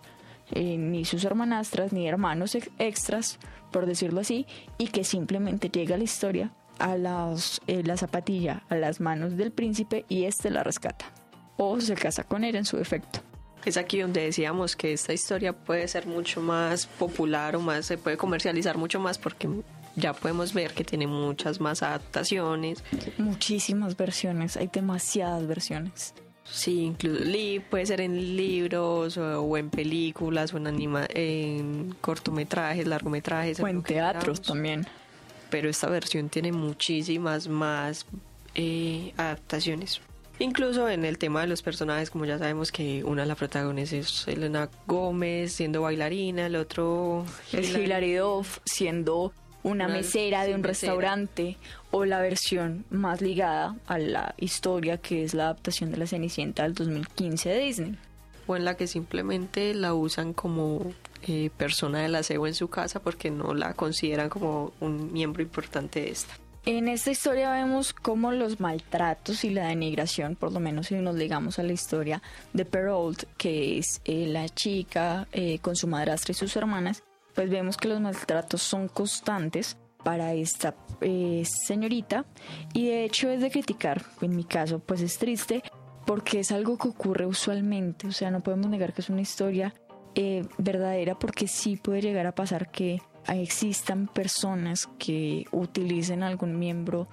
eh, 0.51 0.77
ni 0.77 1.03
sus 1.03 1.25
hermanastras, 1.25 1.91
ni 1.91 2.07
hermanos 2.07 2.55
extras, 2.77 3.39
por 3.71 3.87
decirlo 3.87 4.21
así, 4.21 4.45
y 4.77 4.89
que 4.89 5.03
simplemente 5.03 5.69
llega 5.69 5.97
la 5.97 6.03
historia 6.03 6.53
a 6.77 6.95
las, 6.95 7.59
eh, 7.65 7.81
la 7.83 7.97
zapatilla 7.97 8.61
a 8.69 8.75
las 8.75 8.99
manos 8.99 9.35
del 9.35 9.51
príncipe 9.51 10.05
y 10.07 10.25
éste 10.25 10.51
la 10.51 10.61
rescata. 10.61 11.05
O 11.57 11.81
se 11.81 11.95
casa 11.95 12.23
con 12.23 12.43
él 12.43 12.55
en 12.55 12.65
su 12.65 12.77
defecto. 12.77 13.21
Es 13.65 13.77
aquí 13.77 13.99
donde 13.99 14.21
decíamos 14.21 14.75
que 14.75 14.93
esta 14.93 15.11
historia 15.11 15.53
puede 15.53 15.87
ser 15.87 16.05
mucho 16.05 16.39
más 16.39 16.85
popular 16.85 17.55
o 17.55 17.61
más, 17.61 17.87
se 17.87 17.97
puede 17.97 18.15
comercializar 18.15 18.77
mucho 18.77 18.99
más 18.99 19.17
porque 19.17 19.49
ya 19.95 20.13
podemos 20.13 20.53
ver 20.53 20.73
que 20.73 20.83
tiene 20.83 21.07
muchas 21.07 21.59
más 21.59 21.83
adaptaciones. 21.83 22.83
Muchísimas 23.17 23.97
versiones, 23.97 24.57
hay 24.57 24.69
demasiadas 24.71 25.47
versiones. 25.47 26.13
Sí, 26.43 26.81
incluso 26.81 27.23
puede 27.69 27.85
ser 27.85 28.01
en 28.01 28.35
libros 28.35 29.17
o, 29.17 29.57
en 29.57 29.69
películas 29.69 30.53
o 30.53 30.57
en, 30.57 30.67
anima, 30.67 31.05
en 31.09 31.95
cortometrajes, 32.01 32.85
largometrajes. 32.85 33.59
O 33.59 33.67
en 33.67 33.81
teatros 33.81 34.41
también 34.41 34.85
pero 35.53 35.69
esta 35.69 35.87
versión 35.87 36.29
tiene 36.29 36.51
muchísimas 36.51 37.47
más 37.47 38.07
eh, 38.55 39.13
adaptaciones. 39.17 40.01
Incluso 40.39 40.89
en 40.89 41.05
el 41.05 41.19
tema 41.19 41.41
de 41.41 41.47
los 41.47 41.61
personajes, 41.61 42.09
como 42.09 42.25
ya 42.25 42.39
sabemos 42.39 42.71
que 42.71 43.03
una 43.03 43.21
de 43.21 43.27
las 43.27 43.37
protagonistas 43.37 43.99
es 43.99 44.27
Elena 44.27 44.67
Gómez 44.87 45.53
siendo 45.53 45.83
bailarina, 45.83 46.47
el 46.47 46.55
otro 46.55 47.23
es 47.51 47.69
Hilary 47.69 48.15
Duff 48.15 48.61
siendo 48.65 49.31
una, 49.63 49.87
mesera 49.87 50.45
de 50.45 50.53
un 50.53 50.63
restaurante 50.63 51.57
o 51.91 52.05
la 52.05 52.19
versión 52.21 52.85
más 52.89 53.21
ligada 53.21 53.75
a 53.87 53.97
la 53.97 54.35
historia 54.37 54.97
que 54.97 55.23
es 55.23 55.33
la 55.33 55.45
adaptación 55.45 55.91
de 55.91 55.97
la 55.97 56.07
Cenicienta 56.07 56.63
del 56.63 56.73
2015 56.73 57.49
de 57.49 57.59
Disney. 57.59 57.97
O 58.45 58.55
en 58.55 58.65
la 58.65 58.75
que 58.75 58.87
simplemente 58.87 59.73
la 59.73 59.93
usan 59.93 60.33
como 60.33 60.93
eh, 61.21 61.49
persona 61.55 62.01
del 62.01 62.15
aseo 62.15 62.45
en 62.45 62.53
su 62.53 62.67
casa 62.67 63.01
porque 63.01 63.31
no 63.31 63.53
la 63.53 63.73
consideran 63.73 64.29
como 64.29 64.73
un 64.81 65.13
miembro 65.13 65.41
importante 65.41 66.01
de 66.01 66.11
esta. 66.11 66.33
En 66.65 66.87
esta 66.87 67.11
historia 67.11 67.51
vemos 67.51 67.91
cómo 67.91 68.31
los 68.31 68.61
maltratos 68.61 69.43
y 69.43 69.49
la 69.49 69.67
denigración, 69.67 70.37
por 70.37 70.53
lo 70.53 70.61
menos 70.61 70.87
si 70.87 70.95
nos 70.95 71.15
ligamos 71.15 71.59
a 71.59 71.63
la 71.63 71.73
historia 71.73 72.21
de 72.53 72.63
Perrault, 72.63 73.23
que 73.37 73.77
es 73.77 74.01
eh, 74.05 74.27
la 74.27 74.47
chica 74.47 75.27
eh, 75.33 75.59
con 75.59 75.75
su 75.75 75.87
madrastra 75.87 76.31
y 76.31 76.35
sus 76.35 76.55
hermanas, 76.55 77.03
pues 77.35 77.49
vemos 77.49 77.77
que 77.77 77.87
los 77.87 77.99
maltratos 78.01 78.61
son 78.61 78.87
constantes 78.87 79.77
para 80.03 80.33
esta 80.33 80.75
señorita. 81.43 82.25
Y 82.73 82.87
de 82.87 83.05
hecho 83.05 83.29
es 83.29 83.41
de 83.41 83.51
criticar, 83.51 84.03
en 84.21 84.35
mi 84.35 84.43
caso 84.43 84.79
pues 84.79 85.01
es 85.01 85.17
triste 85.17 85.63
porque 86.05 86.41
es 86.41 86.51
algo 86.51 86.77
que 86.77 86.89
ocurre 86.89 87.25
usualmente, 87.25 88.07
o 88.07 88.11
sea, 88.11 88.29
no 88.29 88.41
podemos 88.41 88.69
negar 88.69 88.93
que 88.93 89.01
es 89.01 89.09
una 89.09 89.21
historia 89.21 89.73
eh, 90.15 90.45
verdadera 90.57 91.17
porque 91.17 91.47
sí 91.47 91.77
puede 91.77 92.01
llegar 92.01 92.27
a 92.27 92.35
pasar 92.35 92.71
que 92.71 93.01
existan 93.27 94.07
personas 94.07 94.89
que 94.99 95.45
utilicen 95.51 96.23
algún 96.23 96.59
miembro 96.59 97.07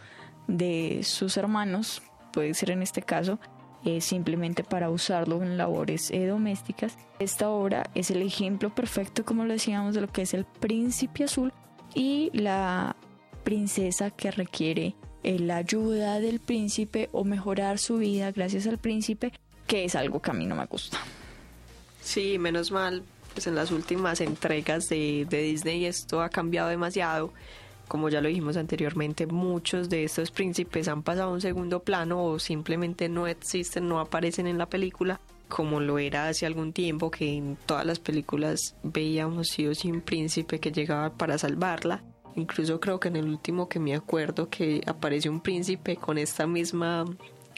de 0.48 1.00
sus 1.04 1.36
hermanos, 1.36 2.02
puede 2.32 2.52
ser 2.54 2.72
en 2.72 2.82
este 2.82 3.02
caso, 3.02 3.38
eh, 3.84 4.00
simplemente 4.00 4.62
para 4.62 4.90
usarlo 4.90 5.42
en 5.42 5.56
labores 5.56 6.10
eh, 6.10 6.26
domésticas. 6.26 6.96
Esta 7.18 7.48
obra 7.48 7.88
es 7.94 8.10
el 8.10 8.22
ejemplo 8.22 8.74
perfecto, 8.74 9.24
como 9.24 9.44
lo 9.44 9.52
decíamos, 9.52 9.94
de 9.94 10.02
lo 10.02 10.08
que 10.08 10.22
es 10.22 10.34
el 10.34 10.44
príncipe 10.44 11.24
azul 11.24 11.52
y 11.94 12.30
la 12.34 12.96
princesa 13.42 14.10
que 14.10 14.30
requiere 14.30 14.94
eh, 15.22 15.38
la 15.38 15.56
ayuda 15.56 16.20
del 16.20 16.40
príncipe 16.40 17.08
o 17.12 17.24
mejorar 17.24 17.78
su 17.78 17.98
vida 17.98 18.32
gracias 18.32 18.66
al 18.66 18.78
príncipe, 18.78 19.32
que 19.66 19.84
es 19.84 19.94
algo 19.94 20.20
que 20.20 20.30
a 20.30 20.34
mí 20.34 20.46
no 20.46 20.56
me 20.56 20.66
gusta. 20.66 20.98
Sí, 22.02 22.38
menos 22.38 22.70
mal, 22.70 23.02
pues 23.32 23.46
en 23.46 23.54
las 23.54 23.70
últimas 23.70 24.20
entregas 24.20 24.88
de, 24.88 25.26
de 25.28 25.42
Disney 25.42 25.86
esto 25.86 26.22
ha 26.22 26.28
cambiado 26.28 26.68
demasiado. 26.68 27.32
Como 27.90 28.08
ya 28.08 28.20
lo 28.20 28.28
dijimos 28.28 28.56
anteriormente, 28.56 29.26
muchos 29.26 29.88
de 29.88 30.04
estos 30.04 30.30
príncipes 30.30 30.86
han 30.86 31.02
pasado 31.02 31.30
a 31.30 31.32
un 31.32 31.40
segundo 31.40 31.82
plano 31.82 32.24
o 32.24 32.38
simplemente 32.38 33.08
no 33.08 33.26
existen, 33.26 33.88
no 33.88 33.98
aparecen 33.98 34.46
en 34.46 34.58
la 34.58 34.66
película, 34.66 35.20
como 35.48 35.80
lo 35.80 35.98
era 35.98 36.28
hace 36.28 36.46
algún 36.46 36.72
tiempo 36.72 37.10
que 37.10 37.34
en 37.34 37.56
todas 37.66 37.84
las 37.84 37.98
películas 37.98 38.76
veíamos 38.84 39.48
sí 39.48 39.66
o 39.66 39.74
sí 39.74 39.90
un 39.90 40.02
príncipe 40.02 40.60
que 40.60 40.70
llegaba 40.70 41.10
para 41.10 41.36
salvarla. 41.36 42.04
Incluso 42.36 42.78
creo 42.78 43.00
que 43.00 43.08
en 43.08 43.16
el 43.16 43.26
último 43.26 43.68
que 43.68 43.80
me 43.80 43.96
acuerdo 43.96 44.48
que 44.48 44.82
apareció 44.86 45.32
un 45.32 45.40
príncipe 45.40 45.96
con 45.96 46.16
esta 46.16 46.46
misma 46.46 47.06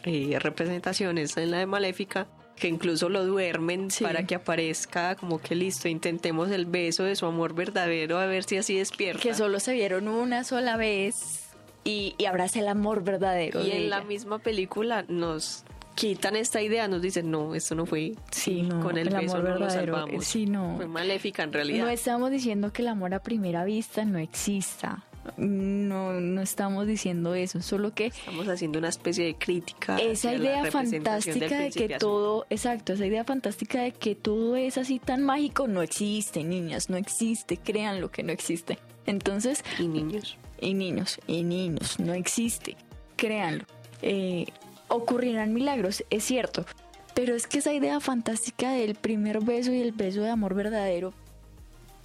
eh, 0.03 0.39
representación, 0.41 1.19
esta 1.19 1.43
en 1.43 1.51
la 1.51 1.59
de 1.59 1.67
Maléfica, 1.67 2.27
que 2.57 2.69
incluso 2.69 3.09
lo 3.09 3.25
duermen 3.27 3.91
Sí. 3.91 4.05
para 4.05 4.25
que 4.27 4.35
aparezca 4.37 5.15
como 5.17 5.41
que 5.41 5.55
listo, 5.55 5.89
intentemos 5.89 6.51
el 6.51 6.67
beso 6.67 7.03
de 7.05 7.17
su 7.17 7.27
amor 7.27 7.55
verdadero 7.55 8.19
a 8.19 8.27
ver 8.27 8.45
si 8.45 8.57
así 8.57 8.77
despierta. 8.77 9.23
Que 9.23 9.35
solo 9.35 9.59
se 9.61 9.73
vieron 9.73 10.07
una 10.09 10.45
sola 10.45 10.77
vez 10.77 11.49
y, 11.85 12.15
y 12.19 12.27
abraza 12.27 12.61
el 12.61 12.69
amor 12.69 13.03
verdadero. 13.03 13.65
y 13.67 13.73
en 13.73 13.91
la 13.91 14.03
misma 14.03 14.39
película 14.39 15.05
nos 15.09 15.65
quitan 15.97 16.37
esta 16.37 16.63
idea, 16.63 16.89
nos 16.89 17.03
dicen, 17.03 17.31
no, 17.31 17.55
esto 17.55 17.75
no 17.75 17.85
fue 17.85 18.15
Sí, 18.31 18.63
no, 18.63 18.81
con 18.81 18.97
el, 18.97 19.09
el 19.09 19.15
beso 19.15 19.37
amor 19.37 19.49
no 19.51 19.55
lo 19.57 19.61
verdadero, 19.67 19.95
salvamos. 19.97 20.25
sí, 20.25 20.47
no. 20.47 20.77
Fue 20.77 20.87
maléfica 20.87 21.43
en 21.43 21.53
realidad. 21.53 21.85
No 21.85 21.91
estamos 21.91 22.31
diciendo 22.31 22.73
que 22.73 22.83
el 22.83 22.89
amor 22.89 23.13
a 23.15 23.23
primera 23.23 23.65
vista 23.65 24.05
no 24.05 24.19
exista. 24.19 25.05
No, 25.37 26.13
no 26.21 26.43
estamos 26.43 26.87
diciendo 26.87 27.35
eso, 27.35 27.63
solo 27.63 27.95
que 27.95 28.07
Estamos 28.07 28.49
haciendo 28.49 28.79
una 28.79 28.89
especie 28.89 29.25
de 29.25 29.35
crítica. 29.37 29.97
esa 29.99 30.35
idea 30.35 30.71
fantástica 30.71 31.59
de 31.59 31.71
que 31.71 31.85
azul. 31.95 31.99
todo, 31.99 32.47
exacto, 32.51 32.93
esa 32.95 33.07
idea 33.07 33.25
fantástica 33.25 33.83
de 33.83 33.93
que 33.93 34.15
todo 34.15 34.57
es 34.57 34.79
así 34.79 34.99
tan 34.99 35.23
mágico 35.23 35.69
no 35.69 35.83
existe, 35.83 36.43
niñas, 36.45 36.91
no 36.91 36.97
existe, 36.97 37.57
crean 37.57 38.01
lo 38.01 38.11
que 38.11 38.23
no 38.23 38.33
existe. 38.33 38.79
Entonces, 39.07 39.65
Y 39.79 39.87
niños. 39.89 40.37
y 40.61 40.75
niños, 40.75 41.19
y 41.27 41.43
niños, 41.45 41.99
no 42.01 42.15
existe, 42.15 42.77
créanlo. 43.17 43.65
Eh, 44.03 44.47
ocurrirán 44.89 45.55
milagros, 45.55 46.05
es 46.11 46.25
cierto, 46.25 46.67
pero 47.15 47.35
es 47.37 47.47
que 47.47 47.59
esa 47.59 47.73
idea 47.73 48.01
fantástica 48.01 48.73
del 48.73 48.95
primer 48.97 49.41
beso 49.41 49.73
y 49.73 49.81
el 49.81 49.93
beso 49.93 50.23
de 50.23 50.31
amor 50.31 50.55
verdadero 50.55 51.13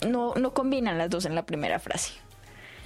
no, 0.08 0.36
no 0.36 0.54
combinan 0.54 0.98
las 1.00 1.10
dos 1.10 1.26
en 1.26 1.34
la 1.34 1.46
primera 1.46 1.80
frase. 1.80 2.12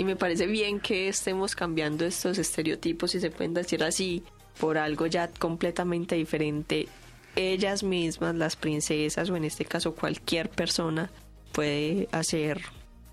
Y 0.01 0.03
me 0.03 0.15
parece 0.15 0.47
bien 0.47 0.79
que 0.79 1.09
estemos 1.09 1.55
cambiando 1.55 2.05
estos 2.05 2.39
estereotipos, 2.39 3.11
si 3.11 3.19
se 3.19 3.29
pueden 3.29 3.53
decir 3.53 3.83
así, 3.83 4.23
por 4.59 4.79
algo 4.79 5.05
ya 5.05 5.27
completamente 5.27 6.15
diferente. 6.15 6.87
Ellas 7.35 7.83
mismas, 7.83 8.33
las 8.33 8.55
princesas, 8.55 9.29
o 9.29 9.35
en 9.35 9.43
este 9.43 9.63
caso 9.63 9.93
cualquier 9.93 10.49
persona, 10.49 11.11
puede 11.51 12.09
hacer 12.11 12.63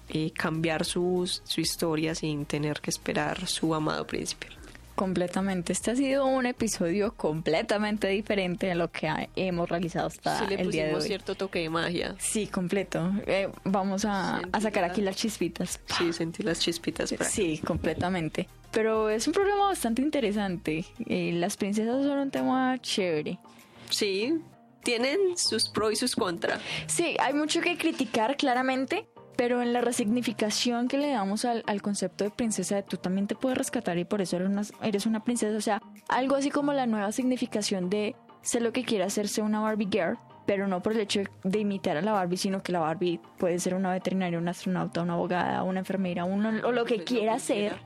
eh, 0.09 0.31
cambiar 0.31 0.87
sus, 0.87 1.43
su 1.45 1.61
historia 1.61 2.15
sin 2.15 2.47
tener 2.47 2.81
que 2.81 2.89
esperar 2.89 3.47
su 3.47 3.75
amado 3.75 4.07
príncipe. 4.07 4.47
Completamente. 4.99 5.73
Este 5.73 5.93
ha 5.93 5.97
sido 5.97 6.27
un 6.27 6.45
episodio 6.45 7.15
completamente 7.15 8.09
diferente 8.09 8.71
a 8.73 8.75
lo 8.75 8.91
que 8.91 9.07
ha- 9.07 9.29
hemos 9.37 9.69
realizado 9.69 10.09
hasta 10.09 10.41
Si 10.41 10.47
le 10.49 10.61
el 10.61 10.71
día 10.73 10.83
de 10.83 10.89
pusimos 10.89 11.03
hoy. 11.05 11.09
cierto 11.09 11.35
toque 11.37 11.61
de 11.61 11.71
magia. 11.71 12.17
Sí, 12.19 12.49
completo. 12.49 13.13
Eh, 13.27 13.49
vamos 13.63 14.05
a, 14.05 14.43
a 14.51 14.61
sacar 14.61 14.83
aquí 14.83 15.01
las 15.01 15.15
chispitas. 15.15 15.81
Sí, 15.97 16.13
sentí 16.13 16.43
las 16.43 16.59
chispitas. 16.59 17.15
Sí, 17.31 17.59
completamente. 17.65 18.49
Pero 18.73 19.09
es 19.09 19.27
un 19.29 19.33
programa 19.35 19.67
bastante 19.69 20.03
interesante. 20.03 20.85
Eh, 21.07 21.31
las 21.35 21.57
princesas 21.57 22.03
son 22.05 22.19
un 22.19 22.31
tema 22.33 22.77
chévere. 22.81 23.39
Sí, 23.91 24.35
tienen 24.83 25.19
sus 25.37 25.69
pros 25.69 25.93
y 25.93 25.97
sus 25.97 26.17
contras. 26.17 26.61
Sí, 26.87 27.17
hay 27.21 27.35
mucho 27.35 27.61
que 27.61 27.79
criticar 27.79 28.37
claramente, 28.37 29.09
pero 29.39 29.63
en 29.63 29.73
la 29.73 29.81
resignificación 29.81 30.89
que 30.89 30.99
le 30.99 31.13
damos 31.13 31.45
al, 31.45 31.63
al 31.69 31.81
concepto 31.81 32.25
de 32.25 32.31
princesa, 32.31 32.83
tú 32.83 32.97
también 32.97 33.29
te 33.29 33.37
puedes 33.37 33.57
rescatar 33.57 33.97
y 33.97 34.05
por 34.05 34.21
eso 34.21 34.35
eres 34.35 34.49
una, 34.49 34.63
eres 34.83 35.07
una 35.07 35.23
princesa. 35.23 35.57
O 35.57 35.61
sea, 35.61 35.81
algo 36.09 36.35
así 36.35 36.51
como 36.51 36.73
la 36.73 36.87
nueva 36.87 37.13
significación 37.13 37.89
de 37.89 38.17
sé 38.43 38.61
lo 38.61 38.73
que 38.73 38.83
quiere 38.83 39.05
hacerse 39.05 39.41
una 39.41 39.61
Barbie 39.61 39.87
girl, 39.89 40.19
pero 40.45 40.67
no 40.67 40.83
por 40.83 40.95
el 40.95 40.99
hecho 40.99 41.23
de 41.45 41.61
imitar 41.61 41.97
a 41.97 42.03
la 42.03 42.11
Barbie, 42.11 42.37
sino 42.37 42.65
que 42.65 42.73
la 42.73 42.81
Barbie 42.81 43.21
puede 43.39 43.61
ser 43.61 43.77
una 43.77 43.93
veterinaria, 43.93 44.41
una 44.41 44.51
astronauta, 44.51 45.03
una 45.03 45.13
abogada, 45.13 45.63
una 45.63 45.79
enfermera, 45.79 46.25
uno, 46.25 46.51
o 46.67 46.73
lo 46.73 46.85
que 46.85 47.05
quiera 47.05 47.39
ser. 47.39 47.77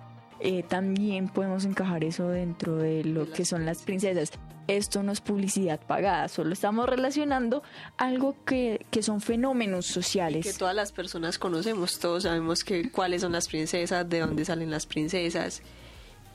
eh, 0.40 0.62
también 0.62 1.28
podemos 1.28 1.66
encajar 1.66 2.02
eso 2.02 2.28
dentro 2.28 2.76
de 2.76 3.04
lo 3.04 3.26
De 3.26 3.32
que 3.32 3.44
son 3.44 3.66
las 3.66 3.82
princesas. 3.82 4.32
Esto 4.68 5.02
no 5.02 5.12
es 5.12 5.20
publicidad 5.20 5.80
pagada, 5.80 6.28
solo 6.28 6.52
estamos 6.52 6.88
relacionando 6.88 7.62
algo 7.96 8.36
que, 8.44 8.86
que 8.90 9.02
son 9.02 9.20
fenómenos 9.20 9.86
sociales. 9.86 10.44
que 10.46 10.52
todas 10.52 10.74
las 10.74 10.92
personas 10.92 11.38
conocemos, 11.38 11.98
todos 11.98 12.24
sabemos 12.24 12.64
que 12.64 12.90
cuáles 12.90 13.22
son 13.22 13.32
las 13.32 13.48
princesas, 13.48 14.08
de 14.08 14.20
dónde 14.20 14.44
salen 14.44 14.70
las 14.70 14.86
princesas 14.86 15.62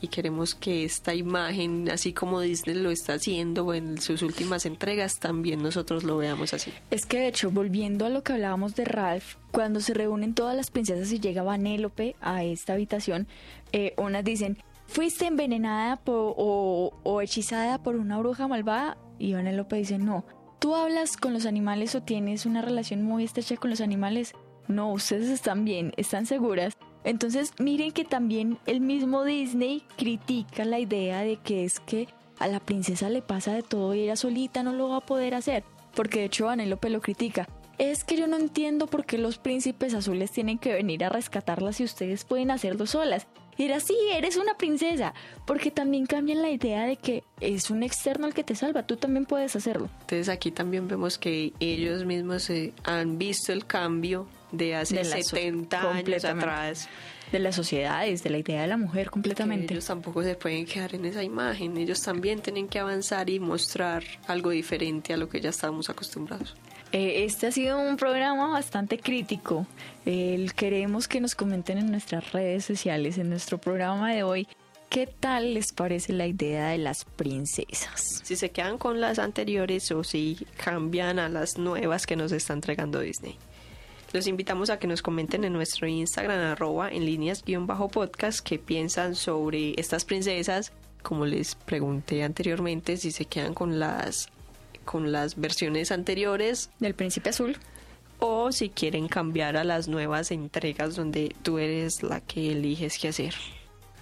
y 0.01 0.07
queremos 0.07 0.55
que 0.55 0.83
esta 0.83 1.15
imagen, 1.15 1.89
así 1.89 2.13
como 2.13 2.41
Disney 2.41 2.75
lo 2.75 2.91
está 2.91 3.13
haciendo 3.13 3.73
en 3.73 3.99
sus 3.99 4.21
últimas 4.21 4.65
entregas, 4.65 5.19
también 5.19 5.61
nosotros 5.61 6.03
lo 6.03 6.17
veamos 6.17 6.53
así. 6.53 6.71
Es 6.91 7.05
que 7.05 7.19
de 7.19 7.27
hecho, 7.27 7.51
volviendo 7.51 8.05
a 8.05 8.09
lo 8.09 8.23
que 8.23 8.33
hablábamos 8.33 8.75
de 8.75 8.85
Ralph, 8.85 9.35
cuando 9.51 9.79
se 9.79 9.93
reúnen 9.93 10.33
todas 10.33 10.55
las 10.55 10.69
princesas 10.69 11.11
y 11.11 11.19
llega 11.19 11.43
Vanélope 11.43 12.15
a 12.21 12.43
esta 12.43 12.73
habitación, 12.73 13.27
eh, 13.71 13.93
unas 13.97 14.23
dicen, 14.23 14.57
fuiste 14.87 15.27
envenenada 15.27 16.01
o, 16.05 17.21
hechizada 17.21 17.81
por 17.83 17.95
una 17.95 18.17
bruja 18.17 18.47
malvada, 18.47 18.97
y 19.19 19.33
Vanélope 19.33 19.77
dice, 19.77 19.97
no, 19.97 20.25
tú 20.59 20.75
hablas 20.75 21.17
con 21.17 21.33
los 21.33 21.45
animales 21.45 21.95
o 21.95 22.01
tienes 22.01 22.45
una 22.45 22.61
relación 22.61 23.03
muy 23.03 23.23
estrecha 23.23 23.57
con 23.57 23.69
los 23.69 23.81
animales, 23.81 24.33
no, 24.67 24.91
ustedes 24.91 25.29
están 25.29 25.65
bien, 25.65 25.93
están 25.97 26.25
seguras. 26.25 26.77
Entonces 27.03 27.53
miren 27.59 27.91
que 27.91 28.03
también 28.03 28.57
el 28.65 28.81
mismo 28.81 29.23
Disney 29.23 29.83
critica 29.97 30.65
la 30.65 30.79
idea 30.79 31.21
de 31.21 31.37
que 31.37 31.63
es 31.63 31.79
que 31.79 32.07
a 32.39 32.47
la 32.47 32.59
princesa 32.59 33.09
le 33.09 33.21
pasa 33.21 33.53
de 33.53 33.63
todo 33.63 33.95
y 33.95 34.01
ella 34.01 34.15
solita 34.15 34.61
no 34.61 34.73
lo 34.73 34.89
va 34.89 34.97
a 34.97 35.05
poder 35.05 35.33
hacer. 35.33 35.63
Porque 35.95 36.19
de 36.19 36.25
hecho 36.25 36.47
Vanellope 36.47 36.89
lo 36.89 37.01
critica. 37.01 37.47
Es 37.77 38.03
que 38.03 38.17
yo 38.17 38.27
no 38.27 38.37
entiendo 38.37 38.87
por 38.87 39.05
qué 39.05 39.17
los 39.17 39.37
príncipes 39.37 39.93
azules 39.93 40.31
tienen 40.31 40.57
que 40.57 40.73
venir 40.73 41.03
a 41.05 41.09
rescatarlas 41.09 41.77
si 41.77 41.83
ustedes 41.83 42.25
pueden 42.25 42.51
hacerlo 42.51 42.85
solas. 42.87 43.27
Era 43.57 43.77
así, 43.77 43.95
eres 44.13 44.37
una 44.37 44.55
princesa. 44.57 45.13
Porque 45.45 45.71
también 45.71 46.05
cambian 46.05 46.41
la 46.41 46.49
idea 46.49 46.85
de 46.85 46.95
que 46.97 47.23
es 47.39 47.69
un 47.69 47.83
externo 47.83 48.27
el 48.27 48.33
que 48.33 48.43
te 48.43 48.55
salva, 48.55 48.83
tú 48.83 48.97
también 48.97 49.25
puedes 49.25 49.55
hacerlo. 49.55 49.89
Entonces 50.01 50.29
aquí 50.29 50.51
también 50.51 50.87
vemos 50.87 51.17
que 51.17 51.53
ellos 51.59 52.05
mismos 52.05 52.51
han 52.83 53.17
visto 53.17 53.51
el 53.53 53.65
cambio 53.65 54.27
de 54.51 54.75
hace 54.75 54.95
De 54.95 55.03
la 55.03 55.17
so- 55.23 55.35
70 55.35 55.91
años 55.91 56.23
atrás. 56.25 56.87
De 57.31 57.39
las 57.39 57.55
sociedades, 57.55 58.23
de 58.23 58.29
la 58.29 58.37
idea 58.37 58.61
de 58.61 58.67
la 58.67 58.77
mujer 58.77 59.07
que 59.07 59.11
completamente. 59.11 59.73
ellos 59.73 59.85
tampoco 59.85 60.23
se 60.23 60.35
pueden 60.35 60.65
quedar 60.65 60.95
en 60.95 61.03
esa 61.03 61.23
imagen, 61.23 61.75
ellos 61.75 62.01
también 62.01 62.39
tienen 62.39 62.69
que 62.69 62.79
avanzar 62.79 63.29
y 63.29 63.37
mostrar 63.41 64.03
algo 64.27 64.51
diferente 64.51 65.11
a 65.13 65.17
lo 65.17 65.27
que 65.27 65.41
ya 65.41 65.49
estábamos 65.49 65.89
acostumbrados. 65.89 66.55
Eh, 66.91 67.25
este 67.25 67.47
ha 67.47 67.51
sido 67.51 67.79
un 67.79 67.97
programa 67.97 68.47
bastante 68.47 68.97
crítico. 68.97 69.67
Queremos 70.55 71.07
que 71.07 71.19
nos 71.19 71.35
comenten 71.35 71.77
en 71.77 71.91
nuestras 71.91 72.31
redes 72.31 72.63
sociales, 72.63 73.17
en 73.17 73.29
nuestro 73.29 73.57
programa 73.57 74.13
de 74.13 74.23
hoy, 74.23 74.47
qué 74.89 75.05
tal 75.07 75.53
les 75.53 75.73
parece 75.73 76.13
la 76.13 76.27
idea 76.27 76.69
de 76.69 76.77
las 76.77 77.03
princesas. 77.03 78.21
Si 78.23 78.35
se 78.35 78.51
quedan 78.51 78.77
con 78.77 79.01
las 79.01 79.19
anteriores 79.19 79.91
o 79.91 80.03
si 80.03 80.45
cambian 80.63 81.19
a 81.19 81.29
las 81.29 81.57
nuevas 81.57 82.05
que 82.05 82.15
nos 82.15 82.31
está 82.31 82.53
entregando 82.53 82.99
Disney. 82.99 83.37
Los 84.13 84.27
invitamos 84.27 84.69
a 84.69 84.79
que 84.79 84.87
nos 84.87 85.01
comenten 85.01 85.43
en 85.43 85.51
nuestro 85.51 85.87
Instagram 85.87 86.39
arroba 86.39 86.89
en 86.89 87.05
líneas 87.05 87.43
guion 87.43 87.67
bajo 87.67 87.89
podcast 87.89 88.39
qué 88.39 88.57
piensan 88.57 89.15
sobre 89.15 89.73
estas 89.77 90.05
princesas. 90.05 90.71
Como 91.03 91.25
les 91.25 91.55
pregunté 91.55 92.23
anteriormente, 92.23 92.95
si 92.95 93.11
se 93.11 93.25
quedan 93.25 93.53
con 93.53 93.79
las 93.79 94.29
con 94.87 95.11
las 95.11 95.35
versiones 95.35 95.91
anteriores 95.91 96.71
Del 96.79 96.95
príncipe 96.95 97.29
azul. 97.29 97.57
o 98.19 98.51
si 98.51 98.69
quieren 98.69 99.07
cambiar 99.07 99.57
a 99.57 99.63
las 99.63 99.87
nuevas 99.87 100.31
entregas 100.31 100.95
donde 100.95 101.35
tú 101.43 101.59
eres 101.59 102.01
la 102.01 102.21
que 102.21 102.53
eliges 102.53 102.97
qué 102.97 103.09
hacer. 103.09 103.35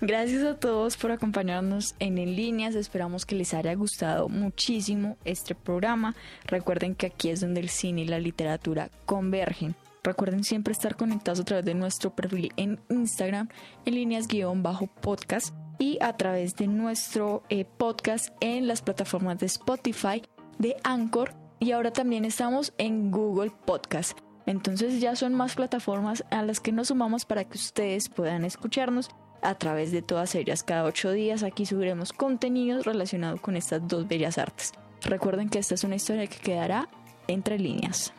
Gracias 0.01 0.43
a 0.43 0.55
todos 0.59 0.97
por 0.97 1.11
acompañarnos 1.11 1.95
en 1.99 2.17
En 2.17 2.35
Líneas. 2.35 2.75
Esperamos 2.75 3.25
que 3.25 3.35
les 3.35 3.53
haya 3.53 3.73
gustado 3.75 4.29
muchísimo 4.29 5.17
este 5.25 5.55
programa. 5.55 6.15
Recuerden 6.45 6.95
que 6.95 7.07
aquí 7.07 7.29
es 7.29 7.41
donde 7.41 7.61
el 7.61 7.69
cine 7.69 8.01
y 8.01 8.07
la 8.07 8.19
literatura 8.19 8.89
convergen. 9.05 9.75
Recuerden 10.03 10.43
siempre 10.43 10.73
estar 10.73 10.95
conectados 10.95 11.39
a 11.39 11.45
través 11.45 11.65
de 11.65 11.73
nuestro 11.73 12.13
perfil 12.13 12.51
en 12.57 12.79
Instagram, 12.89 13.49
en 13.85 13.95
líneas 13.95 14.27
guion 14.27 14.61
bajo 14.61 14.85
podcast 14.87 15.55
y 15.79 15.97
a 16.01 16.15
través 16.15 16.55
de 16.55 16.67
nuestro 16.67 17.43
eh, 17.49 17.65
podcast 17.65 18.29
en 18.39 18.67
las 18.67 18.81
plataformas 18.81 19.39
de 19.39 19.47
Spotify, 19.47 20.21
de 20.59 20.75
Anchor 20.83 21.33
y 21.59 21.71
ahora 21.71 21.91
también 21.91 22.25
estamos 22.25 22.73
en 22.77 23.11
Google 23.11 23.51
Podcast. 23.65 24.17
Entonces 24.45 25.01
ya 25.01 25.15
son 25.15 25.33
más 25.33 25.55
plataformas 25.55 26.23
a 26.29 26.43
las 26.43 26.59
que 26.59 26.71
nos 26.71 26.89
sumamos 26.89 27.25
para 27.25 27.43
que 27.45 27.57
ustedes 27.57 28.09
puedan 28.09 28.45
escucharnos 28.45 29.09
a 29.41 29.55
través 29.55 29.91
de 29.91 30.01
todas 30.01 30.35
ellas. 30.35 30.63
Cada 30.63 30.83
ocho 30.83 31.11
días 31.11 31.43
aquí 31.43 31.65
subiremos 31.65 32.13
contenidos 32.13 32.85
relacionados 32.85 33.41
con 33.41 33.55
estas 33.55 33.87
dos 33.87 34.07
bellas 34.07 34.37
artes. 34.37 34.71
Recuerden 35.01 35.49
que 35.49 35.59
esta 35.59 35.75
es 35.75 35.83
una 35.83 35.95
historia 35.95 36.27
que 36.27 36.37
quedará 36.37 36.89
entre 37.27 37.59
líneas. 37.59 38.13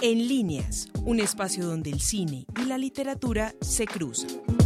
En 0.00 0.26
líneas, 0.26 0.88
un 1.04 1.20
espacio 1.20 1.64
donde 1.64 1.90
el 1.90 2.00
cine 2.00 2.44
y 2.60 2.64
la 2.64 2.76
literatura 2.76 3.54
se 3.60 3.86
cruzan. 3.86 4.61